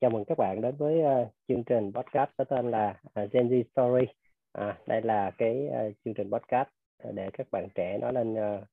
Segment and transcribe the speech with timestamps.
[0.00, 3.48] chào mừng các bạn đến với uh, chương trình podcast có tên là uh, Gen
[3.48, 4.06] Z Story.
[4.52, 6.68] À, đây là cái uh, chương trình podcast
[7.14, 8.64] để các bạn trẻ nói lên uh,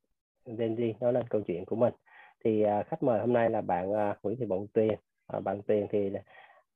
[0.57, 1.93] Gen Z, nói lên câu chuyện của mình.
[2.43, 4.93] Thì uh, khách mời hôm nay là bạn uh, Nguyễn Thị Bộng Tuyền.
[5.37, 6.11] Uh, bạn Tuyền thì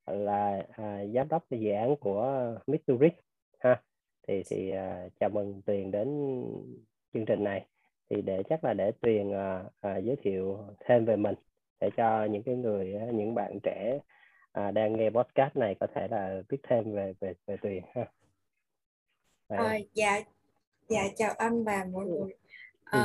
[0.06, 3.12] là uh, giám đốc dự án của uh,
[3.58, 3.82] ha.
[4.28, 6.08] Thì thì uh, chào mừng Tuyền đến
[7.14, 7.66] chương trình này.
[8.10, 11.34] Thì để chắc là để Tuyền uh, uh, giới thiệu thêm về mình
[11.80, 13.98] để cho những cái người những bạn trẻ
[14.52, 18.06] à, đang nghe podcast này có thể là biết thêm về về về Tuyền ha.
[19.48, 20.20] À, dạ
[20.88, 22.34] dạ chào anh và mọi người.
[22.84, 23.02] À,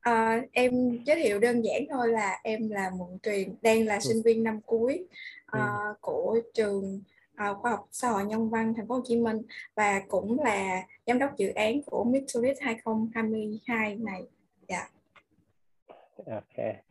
[0.00, 0.72] à, em
[1.04, 4.00] giới thiệu đơn giản thôi là em là Mộng Tuyền đang là ừ.
[4.00, 5.06] sinh viên năm cuối
[5.46, 7.00] à, của trường
[7.34, 9.42] à, khoa học xã hội nhân văn thành phố Hồ Chí Minh
[9.74, 14.22] và cũng là giám đốc dự án của Mitsubishi 2022 này.
[14.68, 14.88] Dạ.
[16.26, 16.82] Ok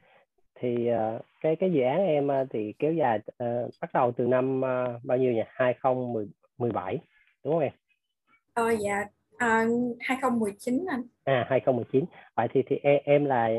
[0.62, 4.28] thì uh, cái cái dự án em uh, thì kéo dài uh, bắt đầu từ
[4.28, 6.98] năm uh, bao nhiêu nhỉ 2017
[7.44, 7.72] đúng không em?
[8.54, 11.02] Ờ dạ uh, 2019 anh.
[11.24, 12.06] À 2019.
[12.36, 13.50] Vậy thì thì em, em là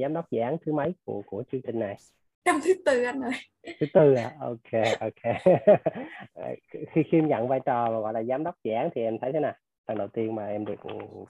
[0.00, 1.96] giám đốc dự án thứ mấy của của chương trình này?
[2.44, 3.32] Năm thứ tư anh ơi.
[3.80, 4.32] Thứ tư à?
[4.40, 5.36] Ok ok.
[6.92, 9.32] khi khi nhận vai trò mà gọi là giám đốc dự án thì em thấy
[9.32, 9.54] thế nào?
[9.88, 10.80] Lần đầu tiên mà em được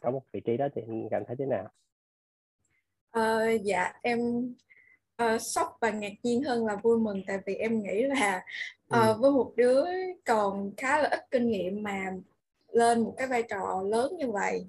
[0.00, 1.68] có một vị trí đó thì em cảm thấy thế nào?
[3.11, 4.18] Ờ, dạ em
[5.25, 8.45] uh, sốc và ngạc nhiên hơn là vui mừng tại vì em nghĩ là
[8.97, 9.14] uh, ừ.
[9.20, 9.84] với một đứa
[10.25, 12.12] còn khá là ít kinh nghiệm mà
[12.73, 14.67] lên một cái vai trò lớn như vậy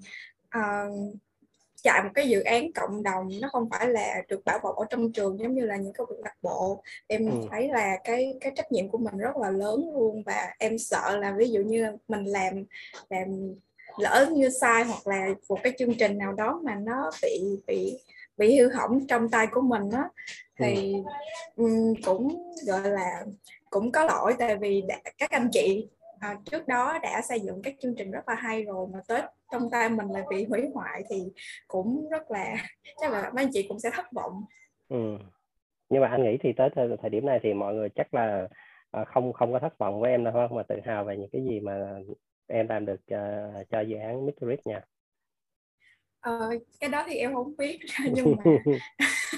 [0.58, 1.18] uh,
[1.82, 4.84] chạy một cái dự án cộng đồng nó không phải là được bảo bọc ở
[4.90, 7.46] trong trường giống như là những cái việc đặc bộ em ừ.
[7.50, 11.16] thấy là cái cái trách nhiệm của mình rất là lớn luôn và em sợ
[11.16, 12.64] là ví dụ như mình làm
[13.10, 13.54] làm
[13.98, 17.98] lỡ như sai hoặc là một cái chương trình nào đó mà nó bị bị
[18.38, 20.08] bị hư hỏng trong tay của mình á
[20.58, 20.94] thì
[21.56, 23.24] um, cũng gọi là
[23.70, 25.88] cũng có lỗi tại vì đã, các anh chị
[26.20, 29.22] à, trước đó đã xây dựng các chương trình rất là hay rồi mà tới
[29.52, 31.22] trong tay mình lại bị hủy hoại thì
[31.68, 32.56] cũng rất là
[33.00, 34.44] chắc là mấy anh chị cũng sẽ thất vọng
[34.88, 35.18] ừ.
[35.88, 38.48] nhưng mà anh nghĩ thì tới thời, thời điểm này thì mọi người chắc là
[38.90, 41.30] à, không không có thất vọng với em đâu không mà tự hào về những
[41.32, 42.00] cái gì mà
[42.46, 44.46] em làm được uh, cho dự án Mr.
[44.64, 44.80] nha
[46.20, 47.78] Ờ, cái đó thì em không biết
[48.12, 48.42] nhưng mà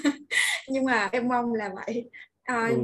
[0.68, 2.10] nhưng mà em mong là vậy
[2.42, 2.76] à, ừ.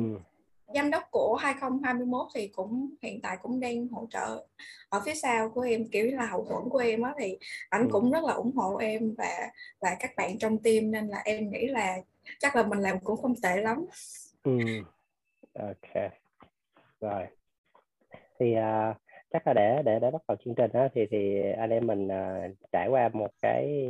[0.75, 4.47] giám đốc của 2021 thì cũng hiện tại cũng đang hỗ trợ
[4.89, 7.89] ở phía sau của em kiểu là hậu thuẫn của em á thì ảnh ừ.
[7.93, 11.51] cũng rất là ủng hộ em và và các bạn trong team nên là em
[11.51, 11.97] nghĩ là
[12.39, 13.87] chắc là mình làm cũng không tệ lắm
[14.43, 14.59] ừ.
[15.55, 16.13] ok
[17.01, 17.27] rồi
[18.39, 18.55] thì
[18.91, 18.97] uh,
[19.37, 22.07] chắc là để để để bắt đầu chương trình đó thì thì anh em mình
[22.07, 23.87] uh, trải qua một cái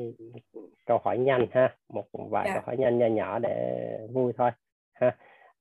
[0.86, 2.56] câu hỏi nhanh ha một vài yeah.
[2.56, 2.60] Dạ.
[2.60, 4.50] câu hỏi nhanh nhỏ nhỏ để vui thôi
[4.92, 5.16] ha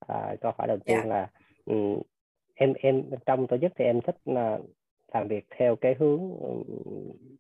[0.08, 1.08] à, câu hỏi đầu tiên yeah.
[1.08, 1.16] Dạ.
[1.16, 1.30] là
[1.66, 2.02] um,
[2.56, 4.60] em em trong tổ chức thì em thích là
[5.14, 6.20] làm việc theo cái hướng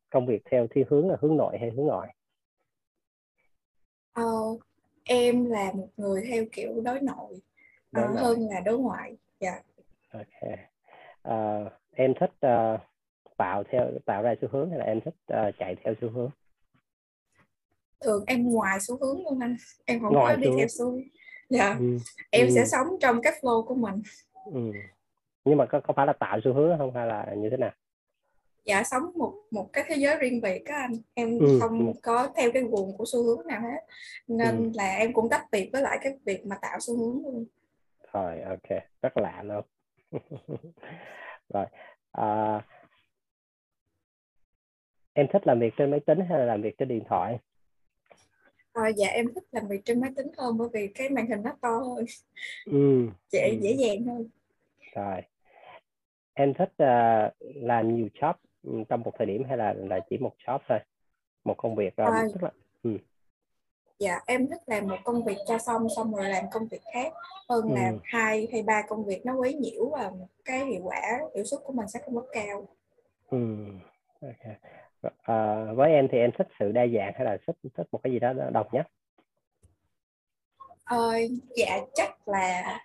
[0.09, 2.15] công việc theo thiên hướng là hướng nội hay hướng ngoại
[4.13, 4.23] ờ,
[5.03, 7.41] em là một người theo kiểu đối nội,
[7.91, 9.65] đối uh, hơn là đối ngoại dạ yeah.
[10.11, 10.59] ok
[11.27, 12.79] uh, em thích uh,
[13.37, 16.29] tạo theo tạo ra xu hướng hay là em thích uh, chạy theo xu hướng
[18.03, 21.01] thường em ngoài xu hướng luôn anh em không ngoài có đi theo xu hướng
[21.49, 21.97] dạ ừ.
[22.31, 22.51] em ừ.
[22.55, 24.01] sẽ sống trong cái flow của mình
[24.53, 24.71] ừ.
[25.45, 27.71] nhưng mà có, có phải là tạo xu hướng không hay là như thế nào
[28.65, 31.59] dạ sống một một cái thế giới riêng biệt các anh em ừ.
[31.61, 33.85] không có theo cái guồng của xu hướng nào hết
[34.27, 34.71] nên ừ.
[34.73, 37.45] là em cũng tách biệt với lại cái việc mà tạo xu hướng luôn
[38.13, 39.63] rồi ok rất lạ luôn
[41.53, 41.65] rồi
[42.11, 42.61] à,
[45.13, 47.39] em thích làm việc trên máy tính hay là làm việc trên điện thoại?
[48.73, 51.41] À, dạ em thích làm việc trên máy tính hơn bởi vì cái màn hình
[51.43, 52.05] nó to hơn.
[52.65, 53.07] Ừ.
[53.31, 53.57] dễ ừ.
[53.61, 54.29] dễ dàng hơn.
[54.95, 55.21] Rồi.
[56.33, 58.33] Em thích uh, làm nhiều job
[58.89, 60.79] trong một thời điểm hay là là chỉ một job thôi
[61.43, 62.51] một công việc uh, à, tức là
[62.83, 62.97] ừ
[63.99, 67.13] dạ em thích làm một công việc cho xong xong rồi làm công việc khác.
[67.49, 67.75] Hơn ừ.
[67.75, 70.11] là hai hay ba công việc nó quấy nhiễu và
[70.45, 71.01] cái hiệu quả
[71.35, 72.67] hiệu suất của mình sẽ không có cao.
[73.29, 73.65] Ừ.
[74.21, 74.55] okay.
[75.21, 78.13] à, với em thì em thích sự đa dạng hay là thích thích một cái
[78.13, 78.87] gì đó độc nhất?
[80.85, 81.13] Ờ,
[81.55, 82.79] dạ chắc là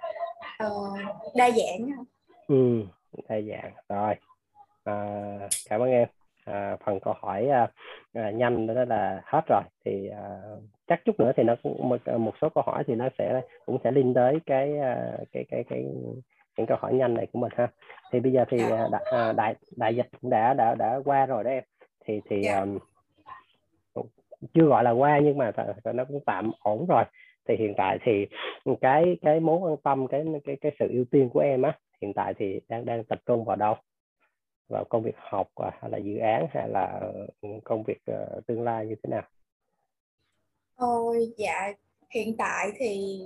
[0.67, 0.99] uh,
[1.35, 2.05] đa dạng
[2.51, 2.83] ừ,
[3.29, 3.73] đa dạng.
[3.89, 4.15] Rồi.
[4.85, 4.95] À,
[5.69, 6.09] cảm ơn em.
[6.45, 7.71] À, phần câu hỏi à,
[8.13, 9.63] à, nhanh đó là hết rồi.
[9.85, 10.41] Thì à,
[10.91, 13.79] chắc chút nữa thì nó cũng một, một số câu hỏi thì nó sẽ cũng
[13.85, 15.85] sẽ liên tới cái à, cái cái cái
[16.57, 17.69] những câu hỏi nhanh này của mình ha
[18.13, 18.59] thì bây giờ thì.
[18.59, 18.89] Dạ.
[18.93, 21.65] đại, à, đại đại dịch cũng đã đã đã qua rồi đó em
[22.05, 22.57] thì thì yeah.
[22.57, 22.61] Dạ.
[22.61, 22.79] um,
[24.55, 25.53] chưa gọi là qua nhưng mà
[25.85, 27.05] nó cũng tạm ổn rồi
[27.49, 28.27] thì hiện tại thì
[28.81, 32.13] cái cái mối quan tâm cái cái cái sự ưu tiên của em á hiện
[32.15, 33.75] tại thì đang đang tập trung vào đâu
[34.69, 37.01] vào công việc học à, hay là dự án hay là
[37.65, 39.23] công việc uh, tương lai như thế nào?
[40.81, 41.73] Ôi dạ
[42.11, 43.21] hiện tại thì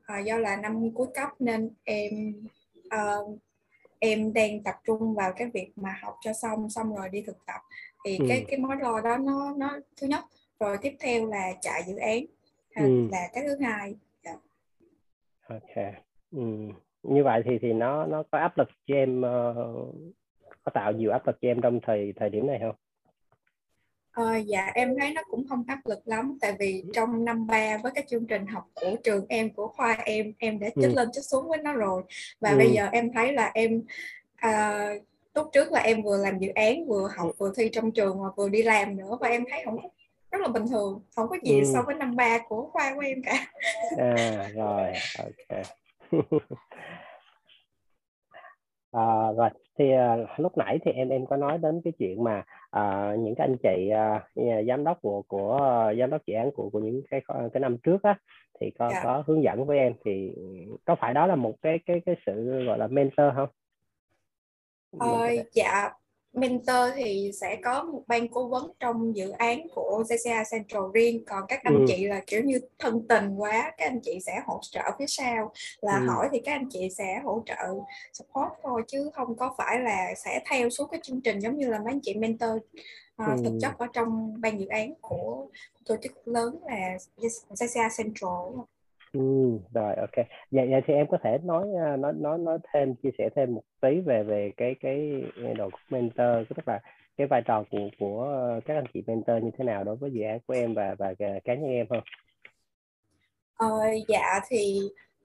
[0.00, 2.32] uh, do là năm cuối cấp nên em
[2.86, 3.38] uh,
[3.98, 7.36] em đang tập trung vào cái việc mà học cho xong xong rồi đi thực
[7.46, 7.60] tập
[8.04, 8.24] thì ừ.
[8.28, 10.24] cái cái mối lo đó nó nó thứ nhất
[10.60, 12.24] rồi tiếp theo là chạy dự án
[12.74, 13.08] ừ.
[13.12, 13.94] là cái thứ hai.
[14.24, 14.34] Dạ.
[15.48, 15.94] ok
[16.30, 16.42] ừ.
[17.02, 19.94] như vậy thì thì nó nó có áp lực cho em uh,
[20.62, 22.76] có tạo nhiều áp lực cho em trong thời thời điểm này không
[24.12, 27.78] À, dạ em thấy nó cũng không áp lực lắm tại vì trong năm ba
[27.82, 30.94] với các chương trình học của trường em của khoa em em đã chích ừ.
[30.96, 32.02] lên chích xuống với nó rồi
[32.40, 32.56] và ừ.
[32.56, 33.82] bây giờ em thấy là em
[34.36, 34.88] à,
[35.34, 38.28] lúc trước là em vừa làm dự án vừa học vừa thi trong trường và
[38.36, 39.76] vừa đi làm nữa và em thấy không
[40.30, 41.64] rất là bình thường không có gì ừ.
[41.74, 43.46] so với năm ba của khoa của em cả
[43.98, 45.62] à rồi ok
[48.92, 49.48] à, rồi
[49.78, 52.42] thì uh, lúc nãy thì em em có nói đến cái chuyện mà
[52.76, 53.90] uh, những cái anh chị
[54.40, 57.20] uh, giám đốc của của uh, giám đốc dự án của của những cái
[57.52, 58.18] cái năm trước á
[58.60, 58.94] thì có yeah.
[58.94, 59.00] Dạ.
[59.04, 60.32] có hướng dẫn với em thì
[60.84, 63.48] có phải đó là một cái cái cái sự gọi là mentor không?
[64.98, 65.90] Ờ, dạ
[66.32, 71.24] mentor thì sẽ có một ban cố vấn trong dự án của CCA Central riêng
[71.26, 71.84] còn các anh ừ.
[71.88, 75.52] chị là kiểu như thân tình quá các anh chị sẽ hỗ trợ phía sau
[75.80, 76.06] là ừ.
[76.06, 77.66] hỏi thì các anh chị sẽ hỗ trợ
[78.12, 81.68] support thôi chứ không có phải là sẽ theo suốt cái chương trình giống như
[81.68, 82.56] là mấy anh chị mentor
[83.22, 83.34] uh, ừ.
[83.44, 85.46] thực chất ở trong ban dự án của
[85.86, 86.96] tổ chức lớn là
[87.48, 88.60] CCA Central
[89.12, 89.20] Ừ,
[89.74, 90.26] rồi ok.
[90.50, 93.54] Vậy, vậy thì em có thể nói à, nói nói nói thêm chia sẻ thêm
[93.54, 95.22] một tí về về cái cái
[95.56, 96.80] độ mentor tức là
[97.16, 98.28] cái vai trò của của
[98.64, 101.14] các anh chị mentor như thế nào đối với dự án của em và và
[101.18, 102.02] cá nhân em không?
[103.56, 103.66] Ờ,
[104.08, 104.80] dạ thì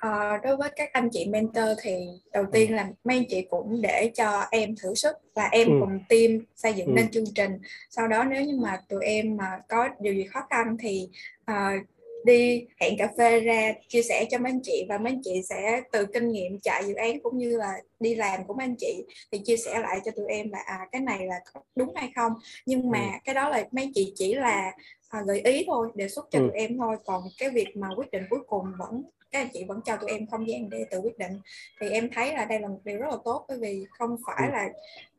[0.08, 1.92] uh, đối với các anh chị mentor thì
[2.34, 5.74] đầu tiên là mấy anh chị cũng để cho em thử sức và em ừ.
[5.80, 6.92] cùng team xây dựng ừ.
[6.96, 7.52] nên chương trình
[7.90, 11.10] sau đó nếu như mà tụi em mà có điều gì khó khăn thì
[11.52, 11.86] uh,
[12.25, 15.42] đi hẹn cà phê ra chia sẻ cho mấy anh chị và mấy anh chị
[15.50, 18.75] sẽ từ kinh nghiệm chạy dự án cũng như là đi làm của mấy anh
[18.80, 21.39] chị thì chia sẻ lại cho tụi em là à cái này là
[21.75, 22.33] đúng hay không
[22.66, 23.18] nhưng mà ừ.
[23.25, 24.72] cái đó là mấy anh chị chỉ là
[25.10, 26.44] à, gợi ý thôi đề xuất cho ừ.
[26.44, 29.63] tụi em thôi còn cái việc mà quyết định cuối cùng vẫn các anh chị
[29.63, 31.39] vẫn cho tụi em không gian để tự quyết định
[31.81, 34.50] thì em thấy là đây là một điều rất là tốt bởi vì không phải
[34.50, 34.54] ừ.
[34.54, 34.69] là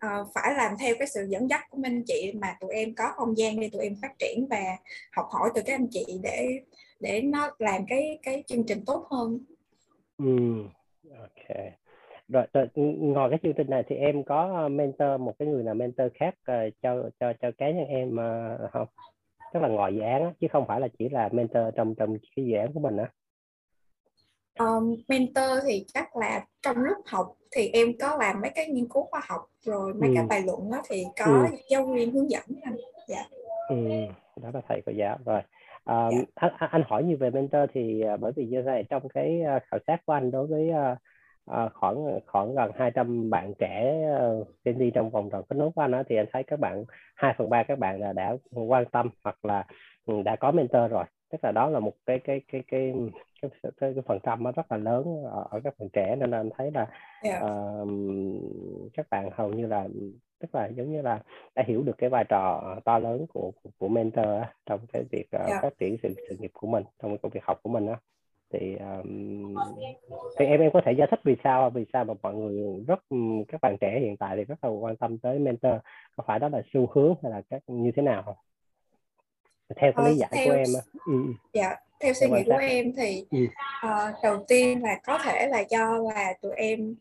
[0.06, 3.12] uh, phải làm theo cái sự dẫn dắt của anh chị mà tụi em có
[3.16, 4.76] không gian để tụi em phát triển và
[5.12, 6.60] học hỏi từ các anh chị để
[7.00, 9.38] để nó làm cái cái chương trình tốt hơn.
[10.18, 10.62] Ừ,
[11.18, 11.56] ok.
[12.28, 15.74] Rồi, rồi ngoài cái chương trình này thì em có mentor một cái người nào
[15.74, 18.88] mentor khác uh, cho cho cho cá nhân em uh, không?
[19.52, 22.16] Tức là ngoài dự án á, chứ không phải là chỉ là mentor trong trong
[22.36, 23.10] cái dự án của mình á.
[24.58, 28.88] Um, mentor thì chắc là trong lúc học thì em có làm mấy cái nghiên
[28.88, 30.14] cứu khoa học rồi mấy ừ.
[30.16, 31.56] cái bài luận đó thì có ừ.
[31.70, 32.76] giáo viên hướng dẫn anh.
[33.08, 33.24] Dạ.
[33.68, 33.76] Ừ,
[34.42, 35.40] đó là thầy cô giáo rồi
[35.86, 39.08] À, anh, anh hỏi như về mentor thì uh, bởi vì như thế này trong
[39.08, 40.98] cái uh, khảo sát của anh đối với uh,
[41.50, 44.04] uh, khoảng khoảng gần 200 bạn trẻ
[44.40, 46.60] uh, Gen Z trong vòng tròn kết nối của anh đó, thì anh thấy các
[46.60, 46.84] bạn
[47.14, 49.64] 2 phần ba các bạn là đã quan tâm hoặc là
[50.06, 52.92] ừ, đã có mentor rồi tức là đó là một cái cái cái cái
[53.42, 56.16] cái, cái, cái, cái phần trăm nó rất là lớn ở, ở các bạn trẻ
[56.16, 56.86] nên là anh thấy là
[57.22, 57.42] yeah.
[57.42, 57.88] uh,
[58.94, 59.88] các bạn hầu như là
[60.38, 61.20] tức là giống như là
[61.54, 64.26] đã hiểu được cái vai trò to lớn của của, của mentor
[64.66, 65.50] trong cái việc uh, ờ, yeah.
[65.50, 65.60] Dạ.
[65.62, 67.96] phát triển sự sự nghiệp của mình trong công việc học của mình đó
[68.52, 69.54] thì um,
[70.38, 73.00] thì em em có thể giải thích vì sao vì sao mà mọi người rất
[73.48, 75.74] các bạn trẻ hiện tại thì rất là quan tâm tới mentor
[76.16, 78.36] có phải đó là xu hướng hay là các như thế nào không
[79.76, 81.32] theo cái ờ, lý giải theo, của em á ừ, ừ.
[81.52, 83.38] dạ theo suy nghĩ của em thì ừ.
[83.86, 86.94] uh, đầu tiên là có thể là do là tụi em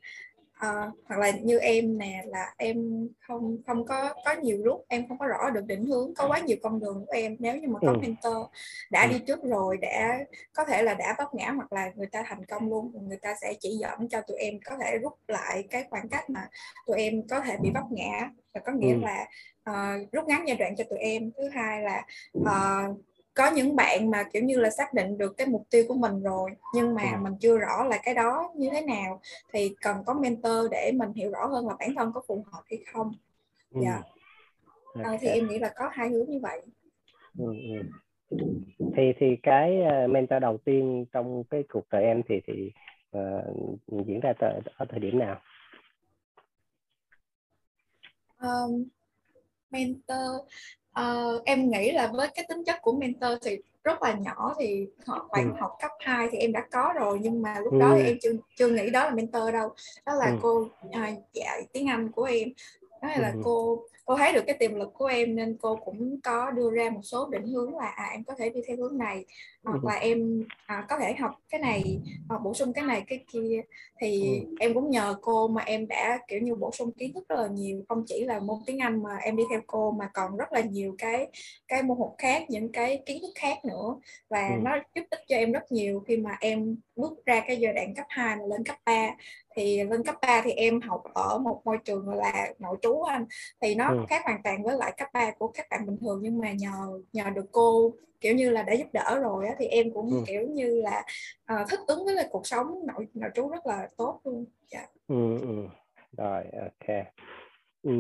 [0.60, 5.08] uh, hoặc là như em nè là em không không có có nhiều lúc em
[5.08, 7.68] không có rõ được định hướng có quá nhiều con đường của em nếu như
[7.68, 7.98] mà có ừ.
[8.02, 8.48] mentor
[8.92, 9.10] đã ừ.
[9.14, 10.20] đi trước rồi đã
[10.54, 13.36] có thể là đã vấp ngã hoặc là người ta thành công luôn người ta
[13.42, 16.48] sẽ chỉ dẫn cho tụi em có thể rút lại cái khoảng cách mà
[16.86, 19.00] tụi em có thể bị vấp ngã và có nghĩa ừ.
[19.00, 19.28] là
[19.70, 22.06] uh, rút ngắn giai đoạn cho tụi em thứ hai là
[22.40, 22.98] uh,
[23.36, 26.24] có những bạn mà kiểu như là xác định được cái mục tiêu của mình
[26.24, 27.18] rồi nhưng mà ừ.
[27.22, 29.22] mình chưa rõ là cái đó như thế nào
[29.54, 32.62] thì cần có mentor để mình hiểu rõ hơn là bản thân có phù hợp
[32.70, 33.12] hay không.
[33.72, 33.82] Ừ.
[33.84, 34.02] dạ.
[35.04, 36.62] À, thì em nghĩ là có hai hướng như vậy.
[37.38, 37.46] Ừ,
[38.96, 42.72] thì thì cái ờ, mentor đầu tiên trong cái cuộc đời em thì thì
[43.18, 45.42] uh, diễn ra tại, ở thời điểm nào?
[48.42, 48.84] Um,
[49.72, 50.48] mentor
[51.00, 54.88] uh, em nghĩ là với cái tính chất của mentor thì rất là nhỏ thì
[55.06, 55.58] họ khoảng ừ.
[55.60, 57.80] học cấp 2 thì em đã có rồi nhưng mà lúc ừ.
[57.80, 59.70] đó thì em chưa chưa nghĩ đó là mentor đâu
[60.06, 60.38] đó là ừ.
[60.42, 62.50] cô à, dạy tiếng Anh của em
[63.02, 63.42] đó là ừ.
[63.44, 66.90] cô cô thấy được cái tiềm lực của em nên cô cũng có đưa ra
[66.90, 69.26] một số định hướng là à, em có thể đi theo hướng này
[69.64, 72.00] hoặc là em à, có thể học cái này
[72.30, 73.62] hoặc bổ sung cái này cái kia
[74.02, 74.56] thì ừ.
[74.60, 77.48] em cũng nhờ cô mà em đã kiểu như bổ sung kiến thức rất là
[77.48, 80.54] nhiều không chỉ là môn tiếng Anh mà em đi theo cô mà còn rất
[80.54, 81.28] là nhiều cái
[81.68, 83.96] cái môn học khác những cái kiến thức khác nữa
[84.30, 84.56] và ừ.
[84.64, 87.96] nó giúp ích cho em rất nhiều khi mà em bước ra cái giai đoạn
[87.96, 89.16] cấp 2 mà lên cấp 3
[89.56, 93.26] thì lên cấp 3 thì em học ở một môi trường là nội trú anh
[93.62, 94.06] thì nó ừ.
[94.10, 97.02] khác hoàn toàn với lại cấp 3 của các bạn bình thường nhưng mà nhờ
[97.14, 100.24] nhờ được cô kiểu như là đã giúp đỡ rồi á, thì em cũng ừ.
[100.28, 101.04] kiểu như là
[101.54, 104.86] uh, thích ứng với lại cuộc sống nội nội trú rất là tốt luôn dạ.
[105.08, 105.68] ừ, ừ.
[106.18, 107.06] rồi ok
[107.84, 107.92] ừ,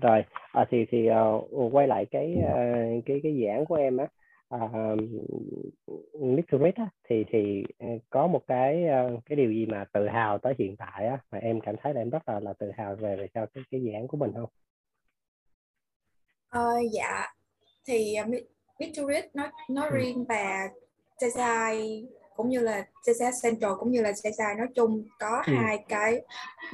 [0.00, 4.06] rồi à, thì thì uh, quay lại cái uh, cái cái giảng của em á
[4.54, 4.98] uh,
[6.36, 7.64] literate á, thì thì
[8.10, 11.38] có một cái uh, cái điều gì mà tự hào tới hiện tại á mà
[11.38, 13.80] em cảm thấy là em rất là là tự hào về về sau cái cái
[13.92, 14.50] giảng của mình không?
[16.58, 17.26] Uh, dạ
[17.84, 18.34] thì uh,
[18.78, 19.96] Victoria nói nói ừ.
[19.96, 20.68] riêng và
[21.20, 22.06] Chesai
[22.36, 25.52] cũng như là Chesai Central cũng như là Chesai nói chung có ừ.
[25.56, 26.22] hai cái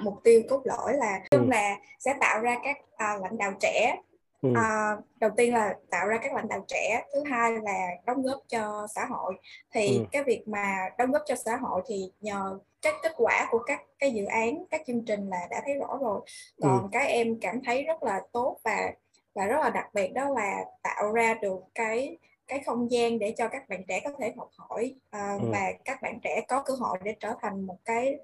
[0.02, 1.50] mục tiêu cốt lõi là chung ừ.
[1.50, 3.96] là sẽ tạo ra các uh, lãnh đạo trẻ
[4.42, 4.48] Ừ.
[4.54, 8.42] À, đầu tiên là tạo ra các lãnh đạo trẻ thứ hai là đóng góp
[8.48, 9.34] cho xã hội
[9.72, 10.04] thì ừ.
[10.12, 13.80] cái việc mà đóng góp cho xã hội thì nhờ các kết quả của các
[13.98, 16.20] cái dự án các chương trình là đã thấy rõ rồi
[16.62, 16.88] còn ừ.
[16.92, 18.92] cái em cảm thấy rất là tốt và
[19.34, 23.34] và rất là đặc biệt đó là tạo ra được cái cái không gian để
[23.38, 25.48] cho các bạn trẻ có thể học hỏi uh, ừ.
[25.52, 28.16] và các bạn trẻ có cơ hội để trở thành một cái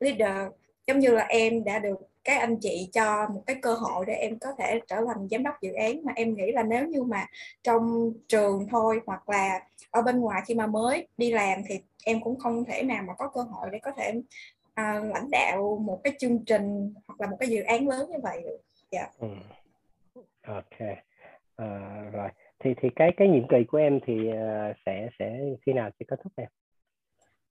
[0.00, 0.52] leader
[0.88, 4.14] giống như là em đã được các anh chị cho một cái cơ hội để
[4.14, 7.02] em có thể trở thành giám đốc dự án mà em nghĩ là nếu như
[7.02, 7.26] mà
[7.62, 12.20] trong trường thôi hoặc là ở bên ngoài khi mà mới đi làm thì em
[12.20, 14.14] cũng không thể nào mà có cơ hội để có thể
[14.74, 18.18] à, lãnh đạo một cái chương trình hoặc là một cái dự án lớn như
[18.22, 18.58] vậy được.
[18.90, 19.00] Dạ.
[19.00, 19.10] Yeah.
[19.18, 19.28] Ừ
[20.48, 20.88] ok
[21.56, 21.66] à,
[22.12, 22.28] rồi
[22.60, 26.04] thì thì cái cái nhiệm kỳ của em thì uh, sẽ sẽ khi nào sẽ
[26.08, 26.48] kết thúc em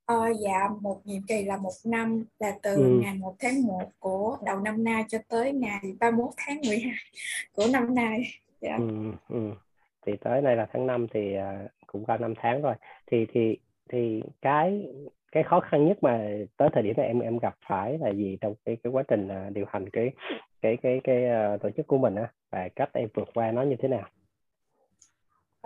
[0.08, 3.00] Ờ, dạ một nhiệm kỳ là một năm là từ ừ.
[3.04, 6.94] ngày 1 tháng 1 của đầu năm nay cho tới ngày 31 tháng 12
[7.56, 8.22] của năm nay.
[8.62, 8.78] Dạ.
[8.80, 9.52] Ừ, ừ.
[10.06, 12.76] Thì tới nay là tháng 5 thì uh, cũng qua 5 tháng rồi.
[13.12, 13.58] Thì thì
[13.90, 14.88] thì cái
[15.32, 18.38] cái khó khăn nhất mà tới thời điểm này em em gặp phải là gì
[18.42, 20.12] trong cái cái quá trình uh, điều hành cái
[20.62, 21.24] cái cái cái
[21.56, 24.08] uh, tổ chức của mình á và cách em vượt qua nó như thế nào?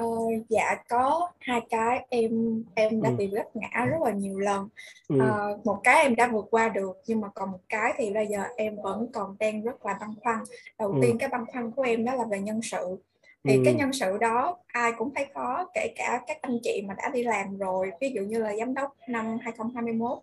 [0.02, 0.08] Ờ,
[0.50, 3.16] dạ có hai cái em em đã ừ.
[3.16, 4.70] bị vấp ngã rất là nhiều lần
[5.08, 5.20] ừ.
[5.20, 8.28] ờ, một cái em đã vượt qua được nhưng mà còn một cái thì bây
[8.28, 10.38] giờ em vẫn còn đang rất là băn khoăn
[10.80, 11.00] đầu ừ.
[11.02, 12.98] tiên cái băn khoăn của em đó là về nhân sự
[13.44, 13.62] thì ừ.
[13.66, 17.10] cái nhân sự đó ai cũng thấy khó kể cả các anh chị mà đã
[17.14, 20.20] đi làm rồi ví dụ như là giám đốc năm 2021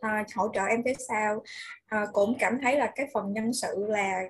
[0.00, 1.42] à, hỗ trợ em tới sao
[1.86, 4.22] à, cũng cảm thấy là cái phần nhân sự là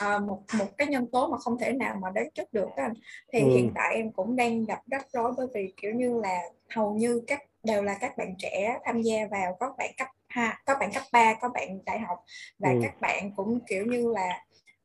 [0.00, 2.92] à, một một cái nhân tố mà không thể nào mà đoán trước được anh
[3.32, 3.48] thì ừ.
[3.48, 6.40] hiện tại em cũng đang gặp rắc rối bởi vì kiểu như là
[6.74, 10.60] hầu như các đều là các bạn trẻ tham gia vào có bạn cấp ha
[10.66, 12.24] có bạn cấp 3 có bạn đại học
[12.58, 12.78] và ừ.
[12.82, 14.44] các bạn cũng kiểu như là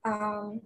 [0.09, 0.63] uh,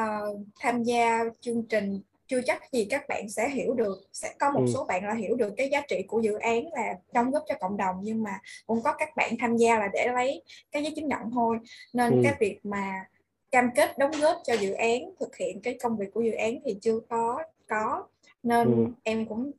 [0.00, 4.50] uh, tham gia chương trình chưa chắc gì các bạn sẽ hiểu được sẽ có
[4.50, 4.66] một ừ.
[4.74, 7.54] số bạn là hiểu được cái giá trị của dự án là đóng góp cho
[7.60, 10.92] cộng đồng nhưng mà cũng có các bạn tham gia là để lấy cái giấy
[10.96, 11.58] chứng nhận thôi
[11.92, 12.20] nên ừ.
[12.24, 13.04] cái việc mà
[13.50, 16.58] cam kết đóng góp cho dự án thực hiện cái công việc của dự án
[16.64, 18.06] thì chưa có có
[18.42, 18.92] nên ừ.
[19.02, 19.50] em cũng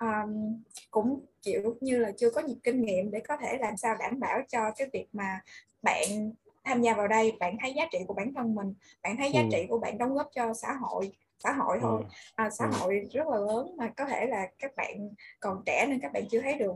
[0.00, 3.96] um, cũng kiểu như là chưa có nhiều kinh nghiệm để có thể làm sao
[3.98, 5.40] đảm bảo cho cái việc mà
[5.82, 6.32] bạn
[6.64, 9.40] tham gia vào đây bạn thấy giá trị của bản thân mình bạn thấy giá
[9.40, 9.48] ừ.
[9.52, 12.06] trị của bạn đóng góp cho xã hội xã hội thôi ừ.
[12.34, 12.70] à, xã ừ.
[12.78, 16.22] hội rất là lớn mà có thể là các bạn còn trẻ nên các bạn
[16.30, 16.74] chưa thấy được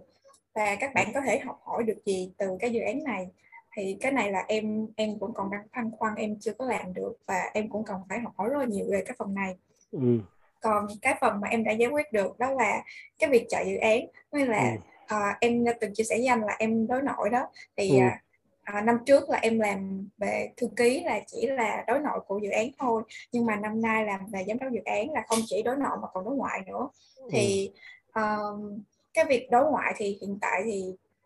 [0.55, 3.29] và các bạn có thể học hỏi được gì từ cái dự án này
[3.77, 6.95] thì cái này là em em cũng còn đang băn khoăn em chưa có làm
[6.95, 9.57] được và em cũng cần phải học hỏi rất là nhiều về cái phần này
[9.91, 10.19] ừ.
[10.61, 12.83] còn cái phần mà em đã giải quyết được đó là
[13.19, 14.01] cái việc chạy dự án
[14.33, 14.77] nên là
[15.09, 15.17] ừ.
[15.17, 18.07] uh, em đã từng chia sẻ với anh là em đối nội đó thì ừ.
[18.07, 18.28] uh,
[18.73, 22.39] à, năm trước là em làm về thư ký là chỉ là đối nội của
[22.39, 25.39] dự án thôi nhưng mà năm nay làm về giám đốc dự án là không
[25.47, 27.29] chỉ đối nội mà còn đối ngoại nữa ừ.
[27.33, 27.71] thì
[28.15, 28.83] um,
[29.15, 30.85] cái việc đối ngoại thì hiện tại thì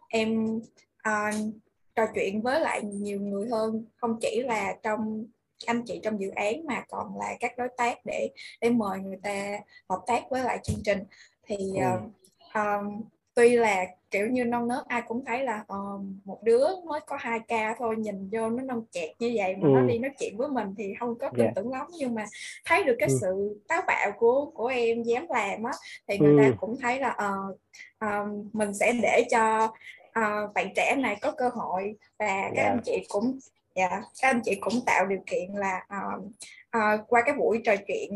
[0.08, 0.56] em
[1.08, 1.34] uh,
[1.94, 5.26] trò chuyện với lại nhiều người hơn không chỉ là trong
[5.66, 8.30] anh chị trong dự án mà còn là các đối tác để
[8.61, 9.58] để mời người ta
[9.88, 10.99] hợp tác với lại chương trình
[11.42, 11.87] thì ừ.
[11.94, 12.12] uh,
[12.54, 13.02] um,
[13.34, 17.16] tuy là kiểu như non nớt ai cũng thấy là uh, một đứa mới có
[17.20, 19.72] hai ca thôi nhìn vô nó non chẹt như vậy mà ừ.
[19.74, 21.54] nó đi nói chuyện với mình thì không có tin yeah.
[21.54, 22.24] tưởng lắm nhưng mà
[22.64, 23.18] thấy được cái ừ.
[23.20, 25.72] sự táo bạo của của em dám làm á
[26.08, 26.50] thì người ừ.
[26.50, 27.58] ta cũng thấy là uh,
[28.04, 29.64] uh, mình sẽ để cho
[30.18, 32.52] uh, bạn trẻ này có cơ hội và yeah.
[32.56, 33.38] các anh chị cũng
[33.74, 36.24] dạ các anh chị cũng tạo điều kiện là uh,
[36.76, 38.10] uh, qua cái buổi trò chuyện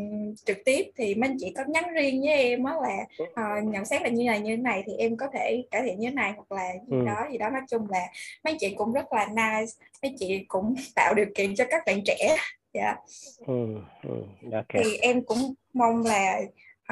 [0.46, 3.84] trực tiếp thì mấy anh chị có nhắn riêng với em á là uh, nhận
[3.84, 6.32] xét là như này như thế này thì em có thể cải thiện như này
[6.36, 7.04] hoặc là gì ừ.
[7.06, 8.06] đó gì đó nói chung là
[8.44, 9.72] mấy anh chị cũng rất là nice
[10.02, 12.36] mấy chị cũng tạo điều kiện cho các bạn trẻ
[12.75, 12.98] dạ yeah.
[13.46, 13.66] ừ,
[14.02, 14.22] ừ,
[14.52, 14.82] okay.
[14.84, 16.40] thì em cũng mong là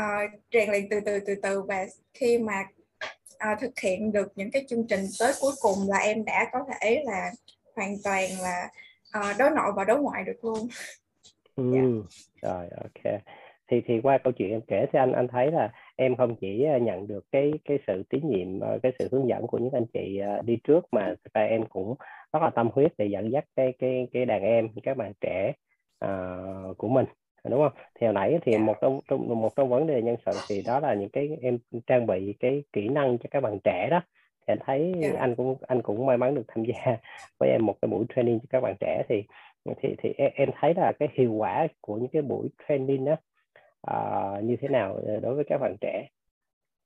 [0.01, 2.65] uh, rèn luyện từ từ từ từ và khi mà
[3.53, 6.59] uh, thực hiện được những cái chương trình tới cuối cùng là em đã có
[6.81, 7.31] thể là
[7.77, 8.69] hoàn toàn là
[9.19, 10.69] uh, đối nội và đối ngoại được luôn
[11.57, 11.75] ừ.
[11.75, 11.87] yeah.
[12.43, 12.51] Dạ.
[12.51, 13.21] rồi ok
[13.69, 16.65] thì thì qua câu chuyện em kể thì anh anh thấy là em không chỉ
[16.65, 19.73] ờ, nhận được cái cái sự tín nhiệm ờ, cái sự hướng dẫn của những
[19.73, 21.95] anh chị đi trước mà ra em cũng
[22.33, 25.53] rất là tâm huyết để dẫn dắt cái cái cái đàn em các bạn trẻ
[26.05, 27.07] uh, của mình
[27.51, 28.59] đúng không thì hồi nãy thì dạ.
[28.59, 31.59] một trong, trong một trong vấn đề nhân sự thì đó là những cái em
[31.87, 34.01] trang bị cái kỹ năng cho các bạn trẻ đó
[34.47, 35.15] thì anh thấy yeah.
[35.15, 35.21] Dạ.
[35.21, 36.97] anh cũng anh cũng may mắn được tham gia
[37.39, 39.25] với em một cái buổi training cho các bạn trẻ thì
[39.77, 43.19] thì thì em thấy là cái hiệu quả của những cái buổi training đó uh,
[43.81, 46.09] à, như thế nào ờ, đối với các bạn trẻ?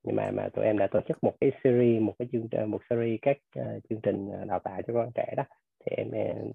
[0.02, 2.80] Nhưng mà mà tụi em đã tổ chức một cái series một cái chương một
[2.90, 5.44] series các uh, chương trình ờ, đào tạo cho các bạn trẻ đó.
[5.80, 6.10] Thì em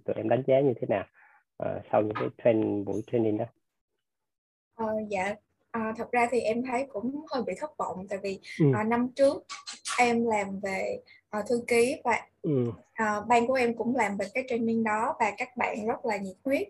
[0.05, 1.05] tụi em đánh giá như thế nào
[1.63, 3.45] uh, sau những cái train buổi training đó?
[4.83, 5.35] Uh, dạ.
[5.73, 8.65] À, thật ra thì em thấy cũng hơi bị thất vọng tại vì ừ.
[8.75, 9.43] à, năm trước
[9.97, 10.99] em làm về
[11.39, 12.67] uh, thư ký và ừ.
[12.69, 16.17] uh, ban của em cũng làm về cái training đó và các bạn rất là
[16.17, 16.67] nhiệt huyết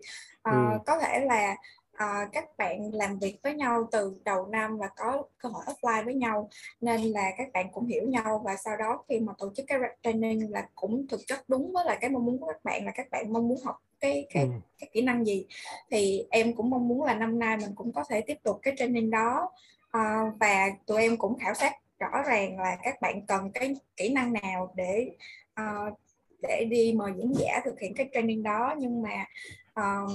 [0.48, 0.78] uh, ừ.
[0.86, 1.56] có thể là
[1.92, 6.04] uh, các bạn làm việc với nhau từ đầu năm và có cơ hội offline
[6.04, 6.48] với nhau
[6.80, 9.78] nên là các bạn cũng hiểu nhau và sau đó khi mà tổ chức cái
[10.02, 12.92] training là cũng thực chất đúng với là cái mong muốn của các bạn là
[12.94, 14.50] các bạn mong muốn học cái cái, ừ.
[14.78, 15.46] cái kỹ năng gì.
[15.90, 18.74] Thì em cũng mong muốn là năm nay mình cũng có thể tiếp tục cái
[18.76, 19.50] training đó.
[19.96, 24.08] Uh, và tụi em cũng khảo sát rõ ràng là các bạn cần cái kỹ
[24.08, 25.10] năng nào để
[25.60, 25.98] uh,
[26.42, 28.74] để đi mời diễn giả thực hiện cái training đó.
[28.78, 29.26] Nhưng mà
[29.80, 30.10] uh,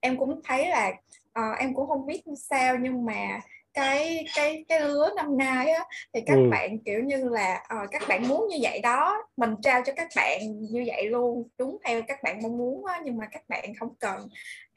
[0.00, 0.92] em cũng thấy là
[1.38, 3.40] uh, em cũng không biết sao nhưng mà
[3.76, 5.84] cái cái cái lứa năm nay á
[6.14, 6.48] thì các ừ.
[6.50, 10.08] bạn kiểu như là uh, các bạn muốn như vậy đó mình trao cho các
[10.16, 13.74] bạn như vậy luôn đúng theo các bạn mong muốn á nhưng mà các bạn
[13.80, 14.28] không cần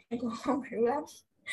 [0.09, 1.03] em cũng không hiểu lắm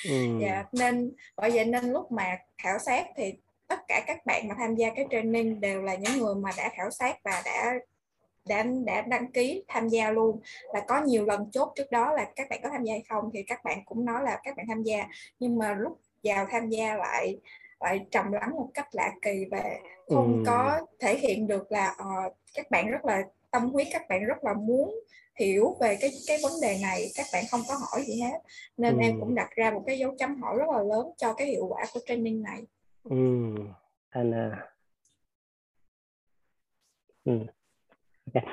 [0.08, 0.38] ừ.
[0.40, 3.34] dạ nên bởi vậy nên lúc mà khảo sát thì
[3.68, 6.70] tất cả các bạn mà tham gia cái training đều là những người mà đã
[6.76, 7.74] khảo sát và đã
[8.48, 10.40] đã đã đăng ký tham gia luôn
[10.74, 13.30] là có nhiều lần chốt trước đó là các bạn có tham gia hay không
[13.34, 15.06] thì các bạn cũng nói là các bạn tham gia
[15.38, 17.36] nhưng mà lúc vào tham gia lại
[17.80, 19.62] lại trầm lắng một cách lạ kỳ và
[20.08, 20.42] không ừ.
[20.46, 24.44] có thể hiện được là uh, các bạn rất là tâm huyết các bạn rất
[24.44, 24.94] là muốn
[25.38, 28.38] hiểu về cái cái vấn đề này các bạn không có hỏi gì hết
[28.76, 29.00] nên ừ.
[29.02, 31.66] em cũng đặt ra một cái dấu chấm hỏi rất là lớn cho cái hiệu
[31.68, 32.62] quả của training này
[33.04, 33.16] ừ.
[34.10, 34.70] anh à.
[37.24, 37.32] ừ.
[38.34, 38.44] okay.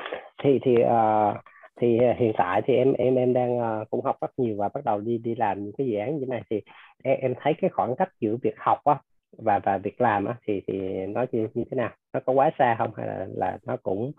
[0.44, 1.38] thì thì uh,
[1.82, 4.86] thì hiện tại thì em em em đang uh, cũng học rất nhiều và bắt
[4.86, 6.44] đầu đi đi làm những cái dự án như thế này.
[6.50, 6.62] Thì
[7.04, 9.00] em, em thấy cái khoảng cách giữa việc học á
[9.38, 10.74] và và việc làm á thì thì
[11.08, 11.90] nó như, như thế nào?
[12.14, 14.12] Nó có quá xa không hay là là nó cũng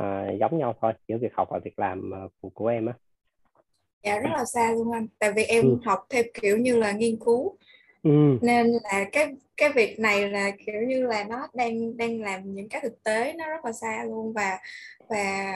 [0.00, 2.92] uh, giống nhau thôi giữa việc học và việc làm của, của em á?
[4.04, 5.06] Dạ rất là xa luôn anh.
[5.18, 5.78] Tại vì em ừ.
[5.84, 7.56] học theo kiểu như là nghiên cứu.
[8.02, 8.38] Ừ.
[8.42, 12.68] nên là cái cái việc này là kiểu như là nó đang đang làm những
[12.68, 14.58] cái thực tế nó rất là xa luôn và
[15.08, 15.52] và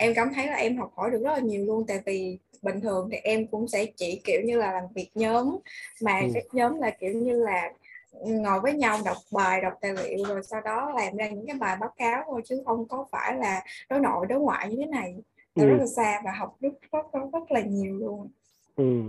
[0.00, 2.80] em cảm thấy là em học hỏi được rất là nhiều luôn tại vì bình
[2.80, 5.58] thường thì em cũng sẽ chỉ kiểu như là làm việc nhóm
[6.02, 6.26] mà ừ.
[6.34, 7.72] cái nhóm là kiểu như là
[8.12, 11.56] ngồi với nhau đọc bài đọc tài liệu rồi sau đó làm ra những cái
[11.60, 14.86] bài báo cáo thôi chứ không có phải là đối nội đối ngoại như thế
[14.86, 15.14] này
[15.54, 15.68] ừ.
[15.68, 18.28] rất là xa và học rất rất rất, rất là nhiều luôn
[18.76, 19.00] ừ.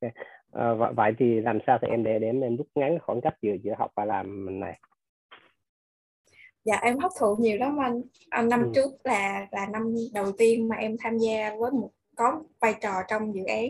[0.00, 0.12] okay.
[0.52, 3.54] à, vậy thì làm sao thì em để để em rút ngắn khoảng cách giữa
[3.62, 4.80] giữa học và làm này
[6.64, 8.70] dạ em hấp thụ nhiều lắm anh à, năm ừ.
[8.74, 12.92] trước là là năm đầu tiên mà em tham gia với một có vai trò
[13.08, 13.68] trong dự án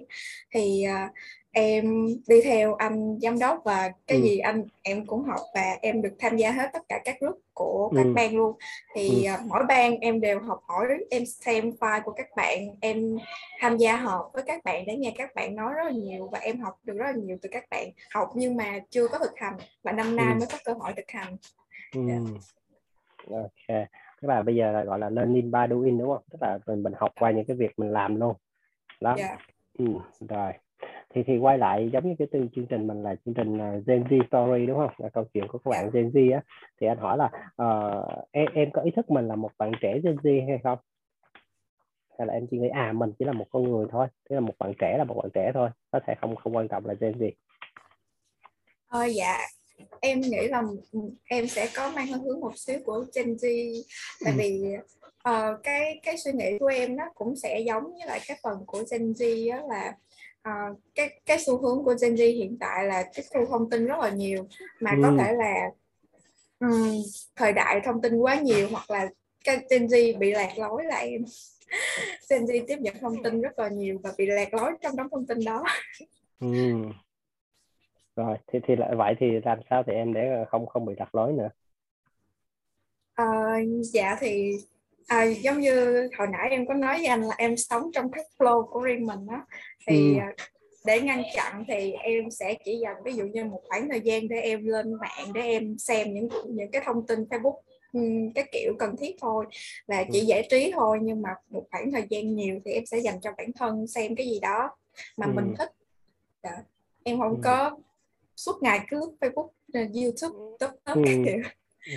[0.54, 1.10] thì uh,
[1.52, 4.22] em đi theo anh giám đốc và cái ừ.
[4.22, 7.38] gì anh em cũng học và em được tham gia hết tất cả các group
[7.54, 8.12] của các ừ.
[8.14, 8.56] ban luôn
[8.94, 9.32] thì ừ.
[9.34, 13.18] uh, mỗi ban em đều học hỏi em xem file của các bạn em
[13.60, 16.38] tham gia họp với các bạn để nghe các bạn nói rất là nhiều và
[16.38, 19.38] em học được rất là nhiều từ các bạn học nhưng mà chưa có thực
[19.38, 20.38] hành và năm nay ừ.
[20.38, 21.36] mới có cơ hội thực hành
[21.94, 22.00] ừ.
[22.08, 22.20] yeah.
[23.30, 23.86] Dạ ok.
[24.22, 26.22] Tức là bây giờ là gọi là learning by doing đúng không?
[26.30, 28.36] Tức là mình mình học qua những cái việc mình làm luôn.
[29.00, 29.14] Đó.
[29.18, 29.30] Yeah.
[29.30, 29.38] Dạ.
[29.78, 29.86] ừ,
[30.28, 30.52] rồi.
[31.14, 33.86] Thì thì quay lại giống như cái từ chương trình mình là chương trình uh,
[33.86, 34.90] Gen Z Story đúng không?
[34.98, 36.42] Là câu chuyện của các bạn Gen Z á.
[36.80, 37.30] Thì anh hỏi là
[37.62, 40.78] uh, em em có ý thức mình là một bạn trẻ Gen Z hay không?
[42.18, 44.40] Hay là em chỉ nghĩ à mình chỉ là một con người thôi thế là
[44.40, 46.94] một bạn trẻ là một bạn trẻ thôi có thể không không quan trọng là
[46.94, 47.30] Gen Z.
[48.88, 49.38] Ờ, dạ
[50.00, 50.62] em nghĩ là
[51.24, 53.72] em sẽ có mang hướng một xíu của Gen Z
[54.24, 54.38] tại ừ.
[54.38, 54.62] vì
[55.28, 58.58] uh, cái cái suy nghĩ của em nó cũng sẽ giống như lại cái phần
[58.66, 59.94] của Gen Z đó là
[60.48, 63.86] uh, cái cái xu hướng của Gen Z hiện tại là tiếp thu thông tin
[63.86, 64.46] rất là nhiều
[64.80, 64.96] mà ừ.
[65.02, 65.70] có thể là
[66.60, 67.02] um,
[67.36, 69.08] thời đại thông tin quá nhiều hoặc là
[69.44, 71.24] cái Gen Z bị lạc lối là em
[72.30, 75.08] Gen Z tiếp nhận thông tin rất là nhiều và bị lạc lối trong đống
[75.10, 75.64] thông tin đó
[76.40, 76.48] ừ.
[78.26, 81.14] Rồi thì thì lại vậy thì làm sao thì em để không không bị lạc
[81.14, 81.48] lối nữa
[83.14, 84.52] à, dạ thì
[85.06, 88.24] à, giống như hồi nãy em có nói với anh là em sống trong cái
[88.38, 89.46] flow của riêng mình đó
[89.86, 90.20] thì ừ.
[90.20, 90.34] À,
[90.84, 94.28] để ngăn chặn thì em sẽ chỉ dành ví dụ như một khoảng thời gian
[94.28, 97.56] để em lên mạng để em xem những những cái thông tin Facebook
[98.34, 99.46] cái kiểu cần thiết thôi
[99.86, 100.24] là chỉ ừ.
[100.24, 103.30] giải trí thôi nhưng mà một khoảng thời gian nhiều thì em sẽ dành cho
[103.38, 104.76] bản thân xem cái gì đó
[105.16, 105.32] mà ừ.
[105.34, 105.70] mình thích
[106.42, 106.56] dạ.
[107.02, 107.40] em không ừ.
[107.44, 107.78] có
[108.44, 111.02] suốt ngày cứ Facebook YouTube tất tất ừ.
[111.06, 111.38] kiểu
[111.86, 111.96] ừ.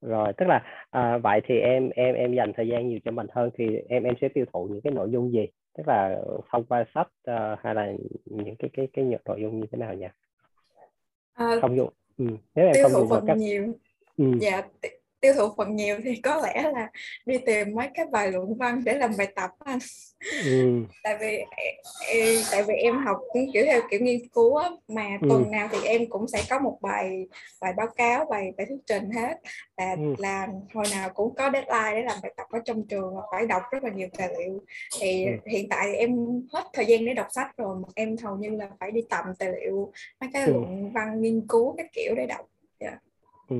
[0.00, 3.26] rồi tức là à, vậy thì em em em dành thời gian nhiều cho bản
[3.34, 6.64] thân thì em em sẽ tiêu thụ những cái nội dung gì tức là thông
[6.64, 7.92] qua sách uh, hay là
[8.24, 10.06] những cái cái cái nội dung như thế nào nhỉ
[11.32, 12.26] à, không dùng ừ.
[12.54, 13.36] nếu em tiêu không thụ dùng phần cách...
[13.36, 13.72] nhiều
[14.16, 14.24] ừ.
[14.40, 14.62] dạ
[15.22, 16.90] tiêu thụ phần nhiều thì có lẽ là
[17.26, 19.78] đi tìm mấy cái bài luận văn để làm bài tập anh
[20.44, 20.84] ừ.
[21.02, 21.44] tại vì
[22.50, 23.16] tại vì em học
[23.52, 25.26] kiểu theo kiểu nghiên cứu á, mà ừ.
[25.30, 27.26] tuần nào thì em cũng sẽ có một bài
[27.60, 29.34] bài báo cáo bài bài thuyết trình hết
[29.76, 30.14] là ừ.
[30.18, 33.62] làm hồi nào cũng có deadline để làm bài tập ở trong trường phải đọc
[33.70, 34.64] rất là nhiều tài liệu
[35.00, 35.32] thì ừ.
[35.46, 36.16] hiện tại em
[36.52, 39.48] hết thời gian để đọc sách rồi em hầu như là phải đi tầm tài
[39.52, 40.52] liệu mấy cái ừ.
[40.52, 42.46] luận văn nghiên cứu các kiểu để đọc
[42.78, 42.92] yeah.
[42.92, 42.98] Dạ.
[43.48, 43.56] ừ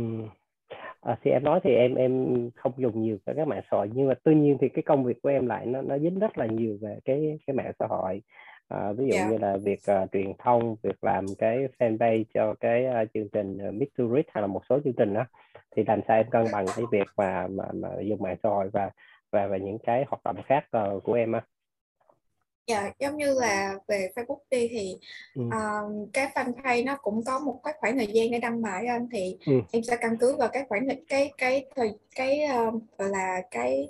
[1.00, 4.08] à, thì em nói thì em em không dùng nhiều các mạng xã hội nhưng
[4.08, 6.46] mà tuy nhiên thì cái công việc của em lại nó nó dính rất là
[6.46, 8.22] nhiều về cái cái mạng xã hội
[8.68, 9.26] à, ví dụ yeah.
[9.26, 9.30] Dạ.
[9.30, 13.68] như là việc uh, truyền thông việc làm cái fanpage cho cái uh, chương trình
[13.68, 15.24] uh, Meet to Read hay là một số chương trình đó
[15.76, 18.70] thì làm sao em cân bằng cái việc mà mà, mà dùng mạng xã hội
[18.72, 18.90] và
[19.32, 21.40] và và những cái hoạt động khác uh, của em á
[22.66, 24.96] Dạ, giống như là về Facebook đi thì
[25.35, 25.42] ừ.
[25.42, 29.09] uh, cái fanpage nó cũng có một cái khoảng thời gian để đăng bài anh
[29.12, 29.53] thì ừ.
[29.72, 33.88] em sẽ căn cứ vào cái khoảng cái cái thời cái uh, gọi là cái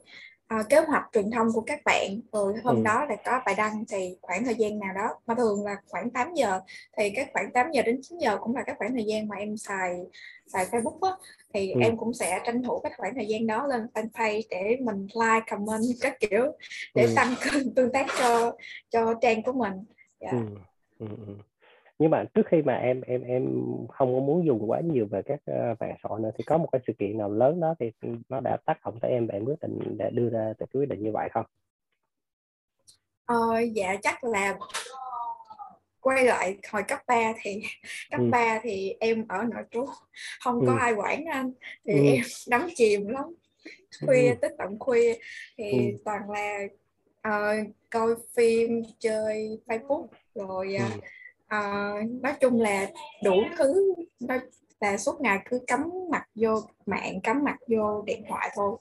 [0.60, 2.82] uh, kế hoạch truyền thông của các bạn rồi hôm ừ.
[2.84, 6.10] đó là có bài đăng thì khoảng thời gian nào đó mà thường là khoảng
[6.10, 6.60] 8 giờ
[6.96, 9.36] thì cái khoảng 8 giờ đến 9 giờ cũng là các khoảng thời gian mà
[9.36, 9.96] em xài
[10.46, 11.16] xài Facebook á
[11.54, 11.80] thì ừ.
[11.80, 15.46] em cũng sẽ tranh thủ cái khoảng thời gian đó lên fanpage để mình like
[15.50, 16.46] comment các kiểu
[16.94, 17.12] để ừ.
[17.16, 17.34] tăng
[17.76, 18.56] tương tác cho
[18.90, 19.72] cho trang của mình
[20.18, 20.34] yeah.
[20.34, 20.38] Dạ.
[20.98, 21.06] ừ.
[21.26, 21.34] Ừ.
[22.02, 22.02] ừ.
[22.02, 23.46] nhưng mà trước khi mà em em em
[23.88, 25.40] không có muốn dùng quá nhiều về các
[25.80, 27.92] mạng xã hội nữa thì có một cái sự kiện nào lớn đó thì
[28.28, 31.02] nó đã tác động tới em để quyết định để đưa ra cái quyết định
[31.02, 31.46] như vậy không?
[33.24, 34.58] Ờ, dạ chắc là
[36.00, 37.62] quay lại hồi cấp 3 thì
[38.10, 38.28] cấp ừ.
[38.30, 39.86] 3 thì em ở nội trú
[40.40, 40.66] không ừ.
[40.66, 41.52] có ai quản anh
[41.86, 42.04] thì ừ.
[42.04, 43.24] em đắm chìm lắm
[44.06, 44.34] khuya ừ.
[44.40, 45.14] tới tận khuya
[45.58, 45.96] thì ừ.
[46.04, 46.58] toàn là
[47.28, 51.04] uh, coi phim chơi Facebook rồi uh,
[51.56, 52.90] uh, nói chung là
[53.24, 54.40] đủ thứ nói
[54.82, 58.76] là suốt ngày cứ cắm mặt vô mạng cắm mặt vô điện thoại thôi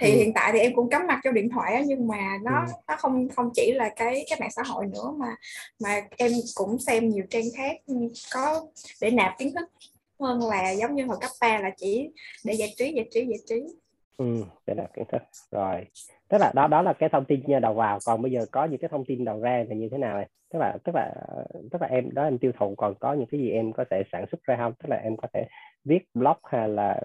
[0.00, 0.16] thì ừ.
[0.16, 2.72] hiện tại thì em cũng cắm mặt vô điện thoại nhưng mà nó ừ.
[2.88, 5.36] nó không không chỉ là cái cái mạng xã hội nữa mà
[5.80, 7.76] mà em cũng xem nhiều trang khác
[8.34, 8.66] có
[9.00, 9.68] để nạp kiến thức
[10.20, 12.10] hơn là giống như hồi cấp 3 là chỉ
[12.44, 13.62] để giải trí giải trí giải trí
[14.16, 15.84] ừ để nạp kiến thức rồi
[16.28, 17.98] tức là đó đó là cái thông tin đầu vào.
[18.06, 20.28] Còn bây giờ có những cái thông tin đầu ra thì như thế nào này
[20.52, 21.14] tức là tức là
[21.70, 24.02] tức là em đó em tiêu thụ còn có những cái gì em có thể
[24.12, 24.72] sản xuất ra không?
[24.82, 25.46] Tức là em có thể
[25.84, 27.00] viết blog hay là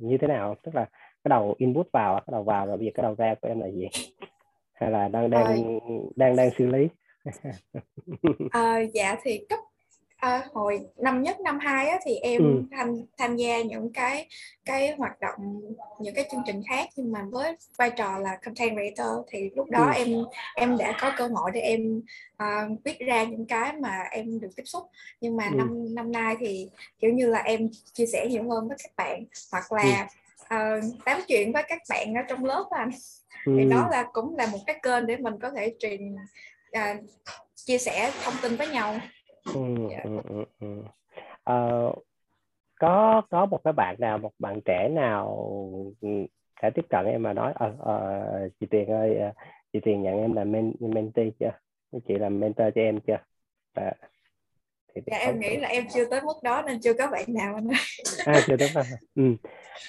[0.00, 0.84] như thế nào tức là
[1.24, 3.60] cái đầu input vào cái đầu vào rồi bây giờ cái đầu ra của em
[3.60, 3.88] là gì?
[4.72, 5.56] Hay là đang đang à,
[6.16, 6.88] đang đang xử lý?
[8.50, 9.58] À, dạ thì cấp
[10.18, 12.62] à, hồi năm nhất năm hai á, thì em ừ.
[12.76, 14.28] tham tham gia những cái
[14.64, 15.60] cái hoạt động
[16.00, 19.70] những cái chương trình khác nhưng mà với vai trò là content creator thì lúc
[19.70, 19.92] đó ừ.
[19.96, 20.08] em
[20.56, 22.00] em đã có cơ hội để em
[22.42, 24.82] uh, viết ra những cái mà em được tiếp xúc
[25.20, 25.56] nhưng mà ừ.
[25.56, 26.68] năm năm nay thì
[27.00, 30.08] kiểu như là em chia sẻ nhiều hơn với các bạn hoặc là
[30.48, 30.56] ừ.
[30.78, 32.90] uh, tám chuyện với các bạn ở trong lớp anh
[33.46, 33.52] ừ.
[33.58, 36.14] thì đó là cũng là một cái kênh để mình có thể truyền
[36.78, 37.04] uh,
[37.54, 39.00] chia sẻ thông tin với nhau
[39.44, 40.00] ừ, dạ.
[40.04, 40.82] ừ, ừ, ừ.
[41.52, 42.04] Uh,
[42.80, 45.54] có có một cái bạn nào một bạn trẻ nào
[46.00, 46.08] ừ,
[46.74, 49.34] tiếp cận em mà nói ờ uh, uh, chị Tiền ơi uh,
[49.72, 51.52] chị Tiền nhận em là men mentee chưa
[52.08, 53.16] chị làm mentor cho em chưa
[53.72, 53.92] à,
[54.94, 57.54] thì dạ em nghĩ là em chưa tới mức đó nên chưa có bạn nào
[57.54, 57.68] anh
[58.26, 58.68] à chưa tới
[59.14, 59.22] ừ.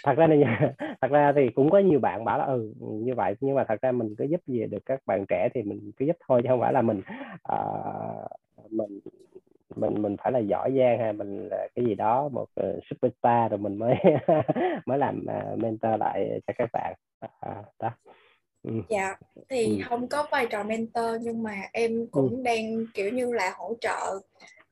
[0.04, 0.44] thật ra này
[1.02, 3.82] thật ra thì cũng có nhiều bạn bảo là ừ như vậy nhưng mà thật
[3.82, 6.50] ra mình có giúp gì được các bạn trẻ thì mình cứ giúp thôi chứ
[6.50, 7.02] không phải là mình
[7.54, 8.32] uh,
[8.70, 9.00] mình
[9.76, 13.52] mình mình phải là giỏi giang hay mình là cái gì đó một uh, superstar
[13.52, 13.96] rồi mình mới
[14.86, 16.94] mới làm uh, mentor lại cho các bạn
[17.26, 17.92] uh, đó
[18.64, 18.72] ừ.
[18.90, 19.16] dạ
[19.50, 19.84] thì ừ.
[19.90, 22.08] không có vai trò mentor nhưng mà em ừ.
[22.12, 22.42] cũng ừ.
[22.44, 24.20] đang kiểu như là hỗ trợ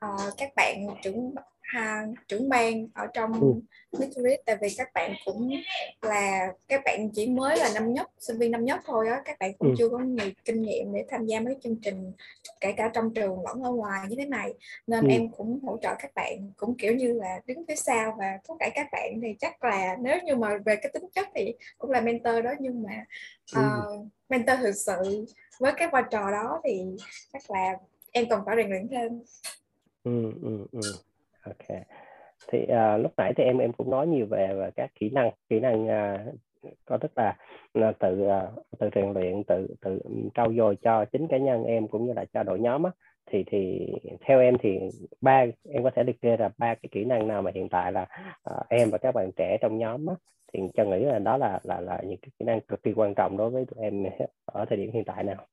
[0.05, 1.33] uh, các bạn trưởng
[1.67, 3.47] ha, trưởng ban ở trong ừ.
[3.99, 5.49] Midtorit tại vì các bạn cũng
[6.01, 9.39] là các bạn chỉ mới là năm nhất sinh viên năm nhất thôi á các
[9.39, 9.75] bạn cũng ừ.
[9.77, 12.11] chưa có nhiều kinh nghiệm để tham gia mấy chương trình
[12.59, 14.53] kể cả trong trường lẫn ở ngoài như thế này
[14.87, 15.09] nên ừ.
[15.11, 18.57] em cũng hỗ trợ các bạn cũng kiểu như là đứng phía sau và thúc
[18.59, 21.91] đẩy các bạn thì chắc là nếu như mà về cái tính chất thì cũng
[21.91, 23.05] là mentor đó nhưng mà
[23.59, 25.25] uh, mentor thực sự
[25.59, 26.81] với cái vai trò đó thì
[27.33, 27.77] chắc là
[28.11, 29.21] em còn phải rèn luyện thêm
[30.03, 30.79] ừ, ừ, ừ.
[31.43, 31.77] ok.
[32.47, 35.31] Thì uh, lúc nãy thì em em cũng nói nhiều về, về các kỹ năng
[35.49, 36.35] kỹ năng uh,
[36.85, 37.37] có tức là,
[37.73, 39.99] là tự uh, tự rèn luyện tự tự
[40.33, 42.91] trau dồi cho chính cá nhân em cũng như là cho đội nhóm á.
[43.25, 43.87] Thì thì
[44.21, 44.79] theo em thì
[45.21, 47.91] ba em có thể liệt kê là ba cái kỹ năng nào mà hiện tại
[47.91, 48.07] là
[48.53, 50.15] uh, em và các bạn trẻ trong nhóm á.
[50.53, 53.15] Thì cho nghĩ là đó là là là những cái kỹ năng cực kỳ quan
[53.15, 54.03] trọng đối với tụi em
[54.45, 55.45] ở thời điểm hiện tại nào.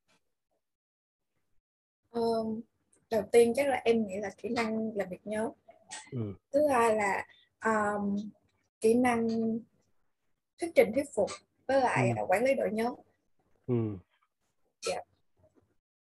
[2.12, 2.60] Um,
[3.14, 5.52] đầu tiên chắc là em nghĩ là kỹ năng làm việc nhóm
[6.12, 6.34] ừ.
[6.52, 7.26] thứ hai là
[7.64, 8.16] um,
[8.80, 9.28] kỹ năng
[10.60, 11.30] thuyết trình thuyết phục
[11.66, 12.24] với lại ừ.
[12.28, 12.94] quản lý đội nhóm
[13.66, 13.74] ừ.
[14.90, 15.06] yeah.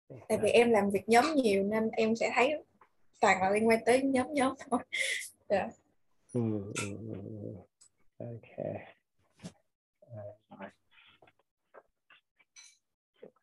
[0.09, 0.17] Dạ.
[0.29, 2.65] tại vì em làm việc nhóm nhiều nên em sẽ thấy
[3.21, 4.81] toàn là liên quan tới nhóm nhóm thôi
[5.49, 5.71] yeah.
[6.33, 6.41] Dạ.
[6.41, 6.41] ừ,
[6.83, 7.55] ừ, ừ,
[8.19, 8.67] ok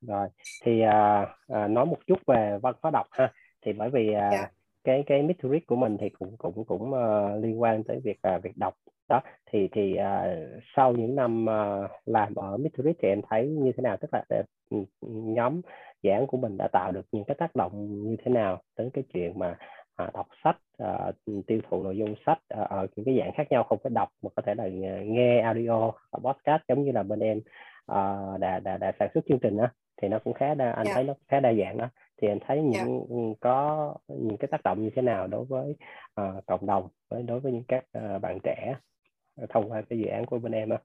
[0.01, 0.27] rồi
[0.63, 3.33] thì uh, uh, nói một chút về văn hóa đọc ha
[3.67, 4.31] thì bởi vì yeah.
[4.31, 4.47] Dạ.
[4.83, 8.43] cái cái metric của mình thì cũng cũng cũng uh, liên quan tới việc uh,
[8.43, 8.73] việc đọc
[9.09, 13.71] đó thì thì uh, sau những năm uh, làm ở metric thì em thấy như
[13.77, 14.23] thế nào tức là
[14.75, 15.61] uh, nhóm
[16.03, 19.03] giảng của mình đã tạo được những cái tác động như thế nào đến cái
[19.13, 19.57] chuyện mà
[20.03, 21.15] uh, đọc sách uh,
[21.47, 24.09] tiêu thụ nội dung sách uh, ở những cái dạng khác nhau không phải đọc
[24.23, 24.67] mà có thể là
[25.03, 27.37] nghe audio podcast giống như là bên em
[27.91, 29.67] uh, đã, đã đã sản xuất chương trình đó
[30.01, 30.87] thì nó cũng khá đa anh yeah.
[30.87, 30.93] Dạ.
[30.93, 31.89] thấy nó khá đa dạng đó
[32.21, 32.83] thì anh thấy dạ.
[32.83, 33.37] những yeah.
[33.39, 35.75] có những cái tác động như thế nào đối với
[36.21, 38.75] uh, cộng đồng với đối với những các uh, bạn trẻ
[39.49, 40.77] thông qua cái dự án của bên em á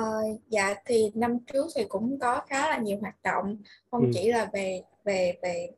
[0.00, 3.56] uh, dạ thì năm trước thì cũng có khá là nhiều hoạt động
[3.90, 4.10] không ừ.
[4.14, 5.68] chỉ là về về về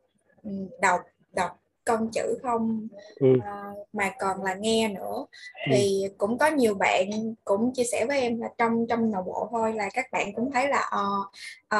[0.81, 1.01] đọc
[1.33, 3.27] đọc công chữ không ừ.
[3.37, 5.25] uh, mà còn là nghe nữa
[5.65, 5.71] ừ.
[5.71, 7.09] thì cũng có nhiều bạn
[7.45, 10.51] cũng chia sẻ với em là trong trong nội bộ thôi là các bạn cũng
[10.51, 11.27] thấy là uh,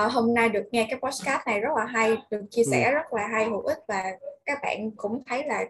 [0.05, 2.91] uh, hôm nay được nghe cái podcast này rất là hay được chia sẻ ừ.
[2.91, 4.03] rất là hay hữu ích và
[4.45, 5.65] các bạn cũng thấy là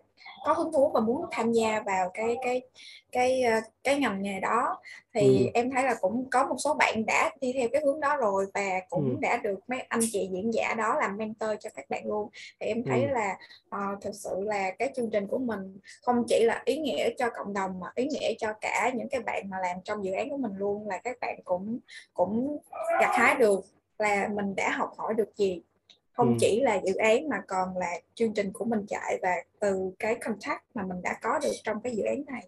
[0.46, 2.62] có hứng thú và muốn tham gia vào cái cái
[3.12, 4.78] cái ờ, cái ngành nghề đó
[5.14, 5.52] thì ừ.
[5.54, 8.46] em thấy là cũng có một số bạn đã đi theo cái hướng đó rồi
[8.54, 9.16] và cũng ừ.
[9.22, 12.30] đã được mấy anh chị diễn giả đó làm mentor cho các bạn luôn
[12.60, 13.08] thì em thấy ừ.
[13.12, 13.38] là
[13.76, 17.30] uh, thực sự là cái chương trình của mình không chỉ là ý nghĩa cho
[17.38, 20.30] cộng đồng mà ý nghĩa cho cả những cái bạn mà làm trong dự án
[20.30, 21.80] của mình luôn là các bạn cũng
[22.14, 22.58] cũng
[23.00, 23.66] gặt hái được
[23.98, 25.62] là mình đã học hỏi được gì
[26.22, 26.38] không ừ.
[26.40, 30.16] chỉ là dự án mà còn là chương trình của mình chạy và từ cái
[30.16, 32.48] contact mà mình đã có được trong cái dự án này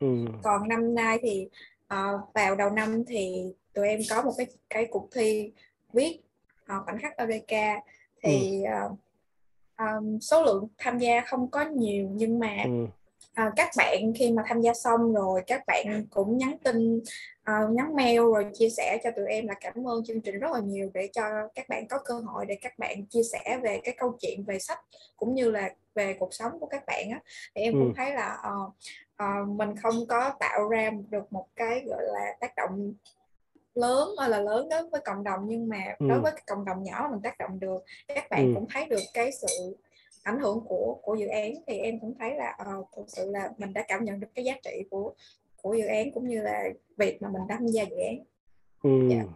[0.00, 0.06] ừ.
[0.42, 1.48] còn năm nay thì
[1.94, 5.52] uh, vào đầu năm thì tụi em có một cái cái cuộc thi
[5.92, 6.20] viết
[6.62, 7.80] uh, khoảnh khắc Eureka
[8.22, 8.98] thì uh,
[9.78, 12.86] um, số lượng tham gia không có nhiều nhưng mà ừ
[13.34, 16.98] à, các bạn khi mà tham gia xong rồi các bạn cũng nhắn tin
[17.50, 20.50] uh, nhắn mail rồi chia sẻ cho tụi em là cảm ơn chương trình rất
[20.52, 21.22] là nhiều để cho
[21.54, 24.58] các bạn có cơ hội để các bạn chia sẻ về cái câu chuyện về
[24.58, 24.80] sách
[25.16, 27.20] cũng như là về cuộc sống của các bạn á
[27.54, 27.78] thì em ừ.
[27.78, 28.72] cũng thấy là uh,
[29.22, 32.94] uh, mình không có tạo ra được một cái gọi là tác động
[33.74, 36.06] lớn hay là lớn đối với cộng đồng nhưng mà ừ.
[36.08, 38.52] đối với cộng đồng nhỏ mình tác động được các bạn ừ.
[38.54, 39.76] cũng thấy được cái sự
[40.22, 43.50] ảnh hưởng của của dự án thì em cũng thấy là uh, thực sự là
[43.58, 45.14] mình đã cảm nhận được cái giá trị của
[45.62, 46.64] của dự án cũng như là
[46.96, 48.24] việc mà mình tham gia dự án.
[48.82, 49.10] Ừ.
[49.10, 49.26] Yeah.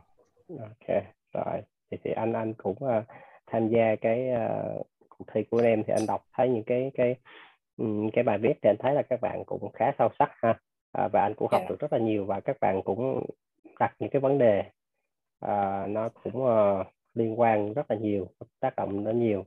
[0.49, 0.65] Dạ.
[0.65, 3.05] Ok rồi thì, thì anh anh cũng uh,
[3.47, 7.17] tham gia cái uh, cuộc thi của em thì anh đọc thấy những cái cái
[7.77, 10.51] um, cái bài viết thì anh thấy là các bạn cũng khá sâu sắc ha
[10.51, 11.71] uh, và anh cũng học yeah.
[11.71, 11.73] Dạ.
[11.73, 13.27] được rất là nhiều và các bạn cũng
[13.81, 14.63] đặt những cái vấn đề
[15.45, 18.29] uh, nó cũng uh, liên quan rất là nhiều
[18.61, 19.45] tác động nó nhiều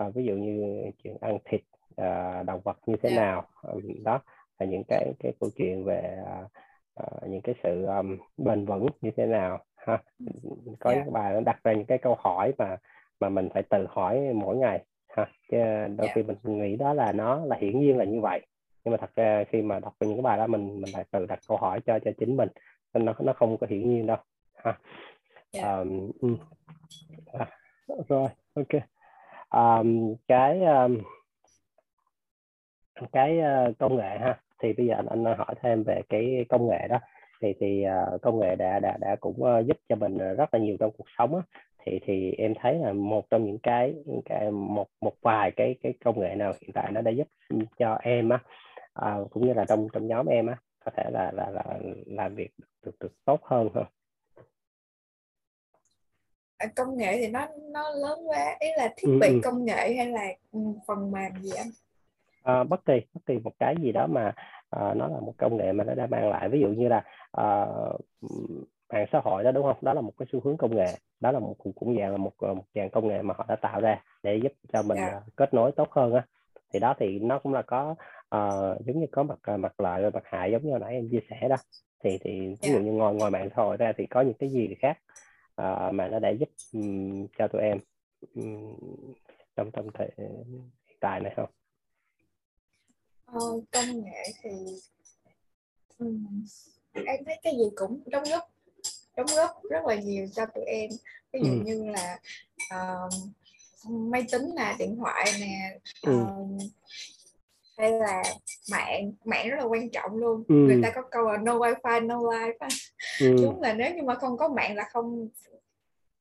[0.00, 1.60] à, ví dụ như chuyện ăn thịt
[1.96, 3.18] à, động vật như thế yeah.
[3.18, 3.24] Dạ.
[3.24, 3.46] nào
[4.04, 4.20] đó
[4.58, 6.16] là những cái cái câu chuyện về
[6.94, 10.02] à, những cái sự um, bền vững như thế nào ha
[10.80, 10.98] có yeah.
[10.98, 11.04] Dạ.
[11.04, 12.76] những bài nó đặt ra những cái câu hỏi mà
[13.20, 15.56] mà mình phải tự hỏi mỗi ngày ha chứ
[15.96, 16.14] đôi yeah.
[16.14, 18.46] khi mình nghĩ đó là nó là hiển nhiên là như vậy
[18.84, 21.26] nhưng mà thật ra khi mà đọc những cái bài đó mình mình phải tự
[21.26, 22.48] đặt câu hỏi cho cho chính mình
[22.94, 24.16] nên nó nó không có hiển nhiên đâu
[24.54, 24.78] ha
[25.52, 25.78] yeah.
[25.78, 26.10] um,
[27.32, 27.46] à,
[28.08, 28.82] rồi ok
[29.50, 30.98] um, cái um,
[33.12, 34.40] cái uh, công nghệ ha.
[34.62, 36.98] Thì bây giờ anh, anh hỏi thêm về cái công nghệ đó.
[37.42, 37.84] Thì thì
[38.14, 40.90] uh, công nghệ đã đã đã cũng uh, giúp cho mình rất là nhiều trong
[40.98, 41.42] cuộc sống á.
[41.84, 45.94] thì thì em thấy là một trong những cái cái một một vài cái cái
[46.04, 47.28] công nghệ nào hiện tại nó đã giúp
[47.78, 48.38] cho em á
[49.06, 51.64] uh, cũng như là trong trong nhóm em á có thể là là là
[52.06, 52.50] làm việc
[52.86, 53.84] được được tốt hơn hơn
[56.76, 59.40] công nghệ thì nó nó lớn quá ý là thiết ừ, bị ừ.
[59.44, 61.68] công nghệ hay là ừ, phần mềm gì anh
[62.42, 64.32] à, bất kỳ bất kỳ một cái gì đó mà
[64.70, 67.04] à, nó là một công nghệ mà nó đã mang lại ví dụ như là
[67.32, 67.66] à,
[68.92, 71.32] mạng xã hội đó đúng không đó là một cái xu hướng công nghệ đó
[71.32, 73.80] là một cũng, cũng dạng là một một dạng công nghệ mà họ đã tạo
[73.80, 75.12] ra để giúp cho mình yeah.
[75.12, 75.20] Dạ.
[75.36, 76.26] kết nối tốt hơn á
[76.72, 77.94] thì đó thì nó cũng là có
[78.36, 81.08] uh, giống như có mặt mặt lợi và mặt hại giống như hồi nãy em
[81.10, 81.56] chia sẻ đó
[82.04, 82.80] thì thì ví dụ dạ.
[82.80, 84.98] như ngoài ngoài mạng xã hội ra thì có những cái gì khác
[85.60, 87.78] uh, mà nó đã giúp um, cho tụi em
[88.34, 88.76] um,
[89.56, 91.50] trong trong thời hiện tại này không
[93.26, 93.40] ờ,
[93.72, 94.50] công nghệ thì
[95.98, 96.44] um,
[96.94, 98.50] em thấy cái gì cũng đóng góp
[99.16, 100.90] đóng góp rất là nhiều cho tụi em
[101.32, 101.62] ví dụ ừ.
[101.64, 102.18] như là
[102.74, 103.12] uh,
[103.88, 105.78] máy tính nè điện thoại nè
[106.10, 106.66] uh, ừ.
[107.80, 108.22] Hay là
[108.70, 110.54] mạng mạng rất là quan trọng luôn ừ.
[110.54, 112.68] người ta có câu là no wifi no life
[113.20, 113.36] ừ.
[113.42, 115.28] đúng là nếu như mà không có mạng là không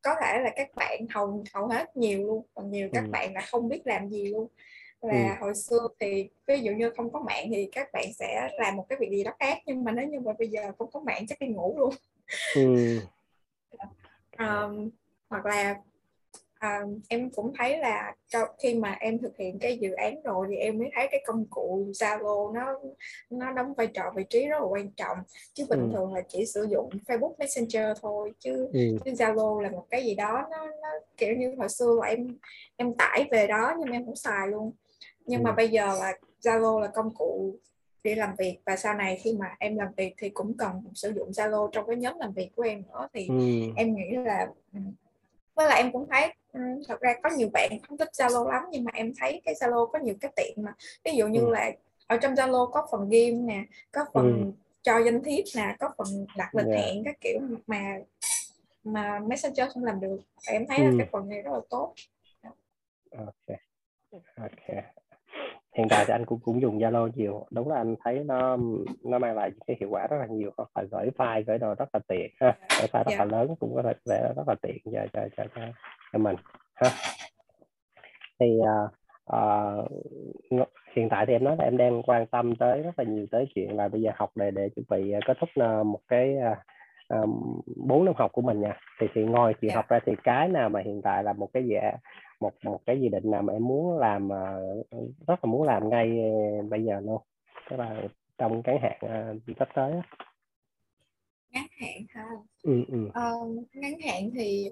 [0.02, 3.10] có thể là các bạn hầu hầu hết nhiều luôn còn nhiều các ừ.
[3.12, 4.48] bạn là không biết làm gì luôn
[5.02, 5.46] là ừ.
[5.46, 8.86] hồi xưa thì ví dụ như không có mạng thì các bạn sẽ làm một
[8.90, 11.26] cái việc gì đó khác nhưng mà nếu như mà bây giờ không có mạng
[11.28, 11.94] chắc đi ngủ luôn
[12.56, 13.00] ừ.
[14.40, 14.90] um,
[15.30, 15.76] hoặc là
[16.60, 18.16] à, em cũng thấy là
[18.60, 21.46] khi mà em thực hiện cái dự án rồi thì em mới thấy cái công
[21.50, 22.80] cụ Zalo nó
[23.30, 25.18] nó đóng vai trò vị trí rất là quan trọng
[25.54, 25.90] chứ bình ừ.
[25.94, 28.98] thường là chỉ sử dụng Facebook Messenger thôi chứ ừ.
[29.06, 32.28] chứ Zalo là một cái gì đó nó, nó kiểu như hồi xưa là em
[32.76, 34.72] em tải về đó nhưng em không xài luôn
[35.26, 35.44] nhưng ừ.
[35.44, 37.56] mà bây giờ là Zalo là công cụ
[38.04, 41.14] để làm việc và sau này khi mà em làm việc thì cũng cần sử
[41.16, 43.72] dụng Zalo trong cái nhóm làm việc của em nữa thì ừ.
[43.76, 44.80] em nghĩ là ừ,
[45.56, 48.64] với lại em cũng thấy ừ, thật ra có nhiều bạn không thích Zalo lắm
[48.72, 51.50] nhưng mà em thấy cái Zalo có nhiều cái tiện mà ví dụ như ừ.
[51.50, 51.72] là
[52.08, 54.52] ở trong Zalo có phần game nè có phần ừ.
[54.82, 56.80] cho danh thiếp nè có phần đặt lịch yeah.
[56.80, 56.86] Dạ.
[56.86, 57.98] hẹn các kiểu mà
[58.84, 60.84] mà Messenger không làm được em thấy ừ.
[60.84, 61.94] là cái phần này rất là tốt
[63.12, 63.58] ok
[64.36, 64.96] ok
[65.80, 68.58] hiện tại thì anh cũng cũng dùng Zalo nhiều đúng là anh thấy nó
[69.04, 71.76] nó mang lại cái hiệu quả rất là nhiều có phải gửi file gửi đồ
[71.76, 73.20] rất là tiện ha gửi file rất yeah.
[73.20, 73.38] là dạ.
[73.38, 75.62] lớn cũng có thể để rất là tiện cho cho cho cho,
[76.14, 76.36] cho mình
[76.76, 76.90] ha
[78.40, 78.92] thì uh,
[80.62, 83.26] uh, hiện tại thì em nói là em đang quan tâm tới rất là nhiều
[83.32, 85.50] tới chuyện là bây giờ học để để chuẩn bị kết thúc
[85.86, 86.36] một cái
[87.76, 89.76] bốn uh, năm học của mình nha thì thì ngoài chuyện yeah.
[89.76, 89.82] Dạ.
[89.82, 91.92] học ra thì cái nào mà hiện tại là một cái dạ
[92.40, 94.62] một một cái gì định nào mà em muốn làm ờ,
[95.28, 97.22] rất là muốn làm ngay ờ, bây giờ luôn
[97.70, 98.02] tức là
[98.38, 100.02] trong ngắn hạn ờ, sắp tới á
[101.52, 102.26] ngắn hạn ha
[102.64, 103.06] ừ, ừ.
[103.06, 104.72] Uh, ngắn hạn thì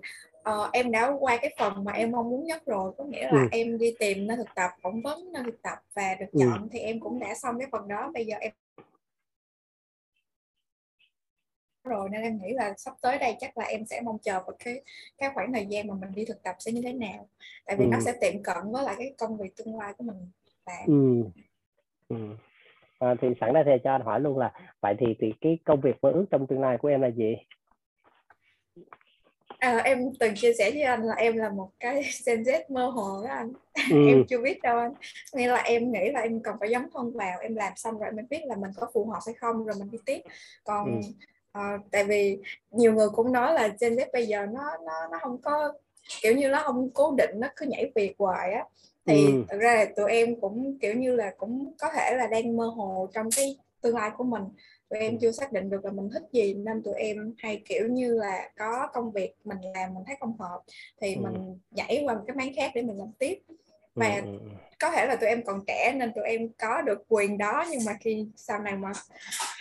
[0.50, 3.42] uh, em đã qua cái phần mà em mong muốn nhất rồi có nghĩa là
[3.42, 3.48] ừ.
[3.52, 6.40] em đi tìm nơi thực tập phỏng vấn nơi thực tập và được ừ.
[6.40, 6.68] chọn ừ.
[6.72, 8.52] thì em cũng đã xong cái phần đó bây giờ em
[11.88, 14.56] rồi nên em nghĩ là sắp tới đây chắc là em sẽ mong chờ vào
[14.60, 14.82] cái
[15.18, 17.30] cái khoảng thời gian mà mình đi thực tập sẽ như thế nào
[17.66, 17.90] tại vì ừ.
[17.92, 20.32] nó sẽ tiệm cận với lại cái công việc tương lai của mình
[20.66, 21.24] làm ừ.
[22.10, 22.36] Ừ.
[23.00, 25.82] À, thì sẵn đây thì cho anh hỏi luôn là vậy thì thì cái công
[25.82, 27.36] việc mơ ước trong tương lai của em là gì
[29.60, 32.90] à, em từng chia sẻ với anh là em là một cái Gen Z mơ
[32.90, 33.54] hồ đó anh
[33.92, 34.08] ừ.
[34.08, 34.94] em chưa biết đâu anh
[35.34, 38.12] nghĩa là em nghĩ là em cần phải dấn thân vào em làm xong rồi
[38.12, 40.22] mình biết là mình có phù hợp hay không rồi mình đi tiếp
[40.64, 41.00] còn ừ
[41.58, 42.38] à, tại vì
[42.72, 45.74] nhiều người cũng nói là Gen Z bây giờ nó nó nó không có
[46.22, 48.66] kiểu như nó không cố định nó cứ nhảy việc hoài á
[49.06, 49.44] thì ừ.
[49.50, 52.66] thực ra là tụi em cũng kiểu như là cũng có thể là đang mơ
[52.66, 54.44] hồ trong cái tương lai của mình
[54.90, 57.88] tụi em chưa xác định được là mình thích gì nên tụi em hay kiểu
[57.88, 60.62] như là có công việc mình làm mình thấy không hợp
[61.02, 61.22] thì ừ.
[61.22, 63.40] mình nhảy qua một cái máng khác để mình làm tiếp
[63.98, 64.50] và ừ, ừ, ừ.
[64.80, 67.80] có thể là tụi em còn trẻ nên tụi em có được quyền đó nhưng
[67.86, 68.92] mà khi sau này mà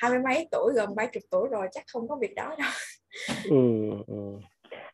[0.00, 2.70] hai mươi mấy tuổi gần ba chục tuổi rồi chắc không có việc đó đâu
[3.50, 4.38] ừ, ừ.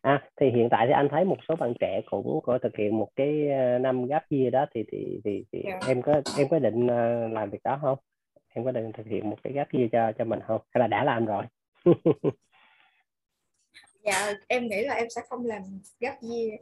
[0.01, 2.97] À, thì hiện tại thì anh thấy một số bạn trẻ cũng có thực hiện
[2.97, 5.81] một cái ờ, năm gap year đó thì thì thì, thì yeah.
[5.81, 5.87] Dạ.
[5.87, 7.97] em có em có định ờ, làm việc đó không?
[8.53, 10.61] Em có định thực hiện một cái gap year cho cho mình không?
[10.69, 11.43] Hay là đã làm rồi?
[14.03, 15.61] dạ em nghĩ là em sẽ không làm
[15.99, 16.59] gap year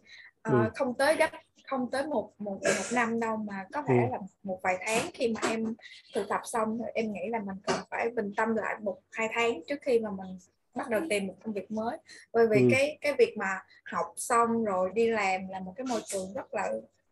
[0.47, 0.69] uh, ừ.
[0.75, 1.29] không tới gấp
[1.72, 5.28] không tới một một một năm đâu mà có thể là một vài tháng khi
[5.28, 5.76] mà em
[6.15, 9.30] thực tập xong rồi em nghĩ là mình cần phải bình tâm lại một hai
[9.34, 10.38] tháng trước khi mà mình
[10.76, 11.97] bắt đầu tìm một công việc mới
[12.34, 12.67] bởi vì ừ.
[12.72, 16.53] cái cái việc mà học xong rồi đi làm là một cái môi trường rất
[16.53, 16.72] là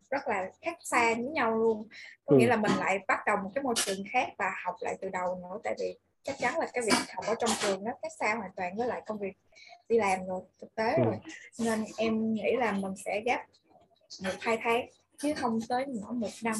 [0.09, 1.87] rất là khác xa với nhau luôn
[2.25, 2.49] có nghĩa ừ.
[2.49, 5.35] là mình lại bắt đầu một cái môi trường khác và học lại từ đầu
[5.35, 8.35] nữa tại vì chắc chắn là cái việc học ở trong trường nó khác xa
[8.35, 9.33] hoàn toàn với lại công việc
[9.89, 11.03] đi làm rồi thực tế ừ.
[11.03, 11.15] rồi
[11.59, 13.39] nên em nghĩ là mình sẽ gấp
[14.23, 14.85] một hai tháng
[15.17, 16.55] chứ không tới nửa một năm.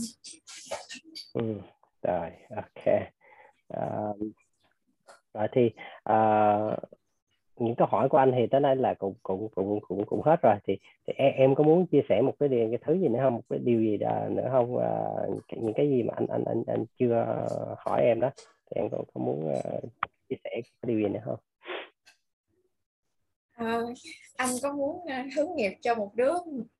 [1.34, 1.56] Ừ.
[2.02, 2.86] rồi ok.
[3.74, 4.18] Uh,
[5.34, 5.72] rồi thì
[6.10, 6.80] uh,
[7.56, 10.41] những câu hỏi của anh thì tới đây là cũng cũng cũng cũng cũng hết
[10.41, 10.56] rồi.
[10.64, 10.78] Thì,
[11.08, 13.34] thì em, em có muốn chia sẻ một cái điều cái thứ gì nữa không?
[13.34, 14.76] Một cái điều gì đó nữa không?
[14.76, 17.45] Uh, những cái gì mà anh anh anh anh chưa
[17.78, 18.30] hỏi em đó.
[18.38, 19.84] Thì em có, có muốn uh,
[20.30, 21.39] chia sẻ cái điều gì nữa không?
[23.60, 23.80] À,
[24.38, 26.34] anh có muốn ờ, hướng nghiệp cho một đứa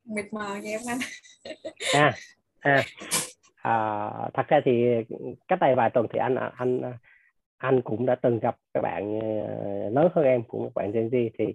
[0.06, 1.00] mịt mờ vậy không anh?
[1.94, 2.14] À
[2.60, 2.84] à
[3.62, 4.72] à, thật ra thì
[5.48, 6.82] cách đây vài tuần thì anh anh
[7.58, 11.30] anh cũng đã từng gặp các bạn ờ, lớn hơn em cũng bạn Gen Z
[11.38, 11.46] thì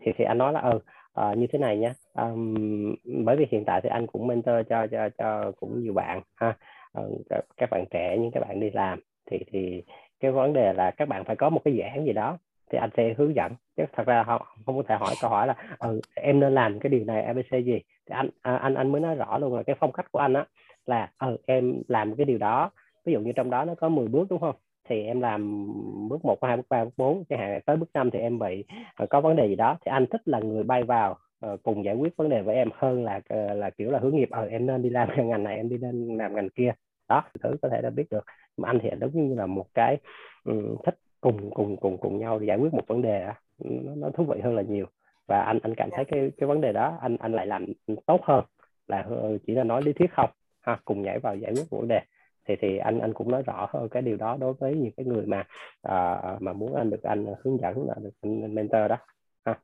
[0.00, 0.80] thì thì anh nói là ừ
[1.20, 4.86] uh, như thế này nhé um, bởi vì hiện tại thì anh cũng mentor cho
[4.86, 6.56] cho cho cũng nhiều bạn ha
[7.00, 7.22] uh,
[7.56, 9.82] các bạn trẻ những các bạn đi làm thì thì
[10.20, 12.38] cái vấn đề là các bạn phải có một cái dự án gì đó
[12.72, 13.52] thì anh sẽ hướng dẫn.
[13.76, 16.80] Chứ thật ra không không có thể hỏi câu hỏi là ừ, em nên làm
[16.80, 17.80] cái điều này abc gì?
[18.06, 20.34] Thì anh à, anh anh mới nói rõ luôn là cái phong cách của anh
[20.34, 20.44] á
[20.86, 22.70] là ừ, em làm cái điều đó.
[23.06, 24.56] Ví dụ như trong đó nó có 10 bước đúng không?
[24.88, 25.66] Thì em làm
[26.08, 28.64] bước 1, 2, bước 3, bước 4 chẳng hạn tới bước 5 thì em bị
[28.96, 31.84] ờ, có vấn đề gì đó thì anh thích là người bay vào ờ, cùng
[31.84, 34.46] giải quyết vấn đề với em hơn là ờ, là kiểu là hướng nghiệp ờ
[34.46, 36.72] em nên đi làm ngành này em đi nên làm ngành kia.
[37.08, 38.24] Đó thử có thể đã biết được.
[38.56, 39.98] Mà anh thì giống như là một cái
[40.44, 43.26] um, thích cùng cùng cùng cùng nhau giải quyết một vấn đề
[43.58, 44.86] nó, nó thú vị hơn là nhiều
[45.26, 47.66] và anh anh cảm thấy cái cái vấn đề đó anh anh lại làm
[48.06, 48.44] tốt hơn
[48.88, 49.06] là
[49.46, 52.00] chỉ là nói lý thuyết không ha cùng nhảy vào giải quyết vấn đề
[52.44, 55.06] thì thì anh anh cũng nói rõ hơn cái điều đó đối với những cái
[55.06, 55.40] người mà
[55.88, 58.96] uh, mà muốn anh được anh hướng dẫn là được anh mentor đó
[59.44, 59.58] ha yeah.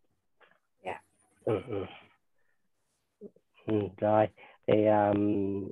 [0.85, 1.01] Dạ.
[1.45, 1.85] ừ, ừ.
[3.67, 4.27] Ừ, rồi
[4.67, 5.65] thì um,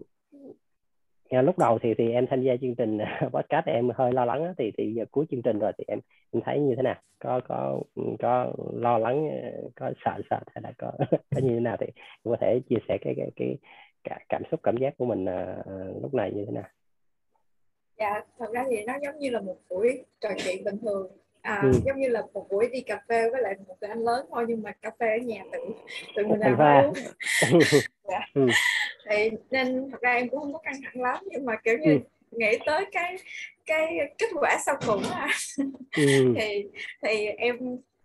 [1.30, 4.24] Ờ, lúc đầu thì thì em tham gia chương trình à, podcast em hơi lo
[4.24, 6.00] lắng thì thì giờ cuối chương trình rồi thì em
[6.30, 6.94] em thấy như thế nào?
[7.18, 11.48] Có có ừ, có lo lắng ờ, có sợ sợ hay là có có như
[11.48, 11.86] thế nào thì
[12.24, 13.58] có thể chia sẻ cái cái cái,
[14.04, 16.68] cái cảm xúc cảm giác của mình uh, lúc này như thế nào?
[17.98, 21.10] Dạ thật ra thì nó giống như là một buổi trò chuyện bình thường
[21.46, 21.72] à, ừ.
[21.84, 24.44] giống như là một buổi đi cà phê với lại một người anh lớn thôi
[24.48, 25.58] nhưng mà cà phê ở nhà tự
[26.16, 26.94] tự mình làm uống
[28.04, 28.20] dạ.
[28.34, 28.46] ừ.
[29.10, 31.92] thì nên thật ra em cũng không có căng thẳng lắm nhưng mà kiểu như
[31.92, 31.98] ừ.
[32.30, 33.16] nghĩ tới cái
[33.66, 35.28] cái kết quả sau cùng á
[35.96, 36.34] ừ.
[36.36, 36.64] thì
[37.02, 37.56] thì em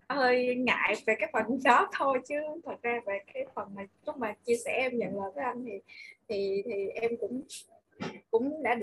[0.10, 2.36] hơi ngại về cái phần đó thôi chứ
[2.66, 5.66] thật ra về cái phần mà lúc mà chia sẻ em nhận lời với anh
[5.66, 5.80] thì
[6.30, 7.42] thì thì em cũng
[8.32, 8.80] cũng đã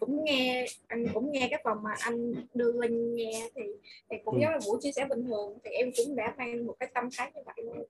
[0.00, 3.62] cũng nghe anh cũng nghe cái phần mà anh đưa lên nghe thì
[4.10, 4.40] thì cũng ừ.
[4.40, 7.08] giống là buổi chia sẻ bình thường thì em cũng đã mang một cái tâm
[7.18, 7.84] thái như vậy luôn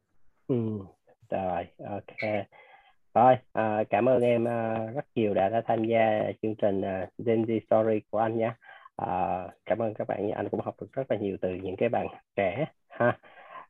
[0.49, 0.85] ừ.
[1.31, 2.47] rồi ok
[3.15, 7.09] rồi à, cảm ơn em à, rất nhiều đã, đã tham gia chương trình à,
[7.19, 8.53] Gen Z Story của anh nhé
[8.97, 11.89] à, cảm ơn các bạn anh cũng học được rất là nhiều từ những cái
[11.89, 12.07] bạn
[12.37, 13.19] trẻ ha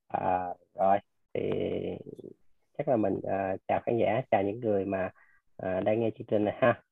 [0.09, 0.99] à, rồi
[1.35, 1.51] thì
[2.79, 5.11] chắc là mình à, chào khán giả chào những người mà
[5.63, 6.83] à, đang nghe chương trình này ha.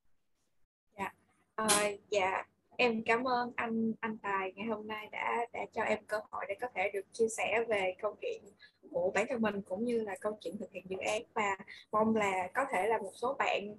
[0.99, 1.13] Dạ.
[1.55, 1.67] À,
[2.11, 2.45] dạ.
[2.77, 6.45] Em cảm ơn anh anh Tài ngày hôm nay đã đã cho em cơ hội
[6.49, 8.43] để có thể được chia sẻ về câu chuyện
[8.91, 11.23] của bản thân mình cũng như là câu chuyện thực hiện dự án.
[11.35, 11.57] Và
[11.93, 13.71] mong là có thể là một số bạn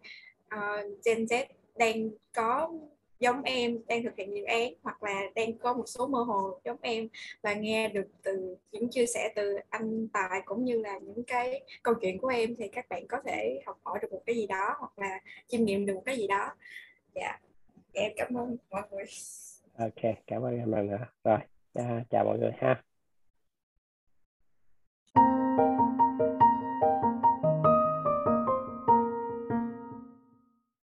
[0.55, 2.71] uh, Gen Z đang có
[3.19, 6.59] giống em đang thực hiện dự án hoặc là đang có một số mơ hồ
[6.65, 7.07] giống em
[7.41, 11.63] và nghe được từ, những chia sẻ từ anh Tài cũng như là những cái
[11.83, 14.47] câu chuyện của em thì các bạn có thể học hỏi được một cái gì
[14.47, 16.55] đó hoặc là chiêm nghiệm được một cái gì đó.
[17.15, 17.39] Dạ
[17.93, 19.05] em cảm ơn mọi người.
[19.77, 20.89] Ok, cảm ơn em rồi
[21.23, 21.39] rồi
[22.09, 22.83] chào mọi người ha.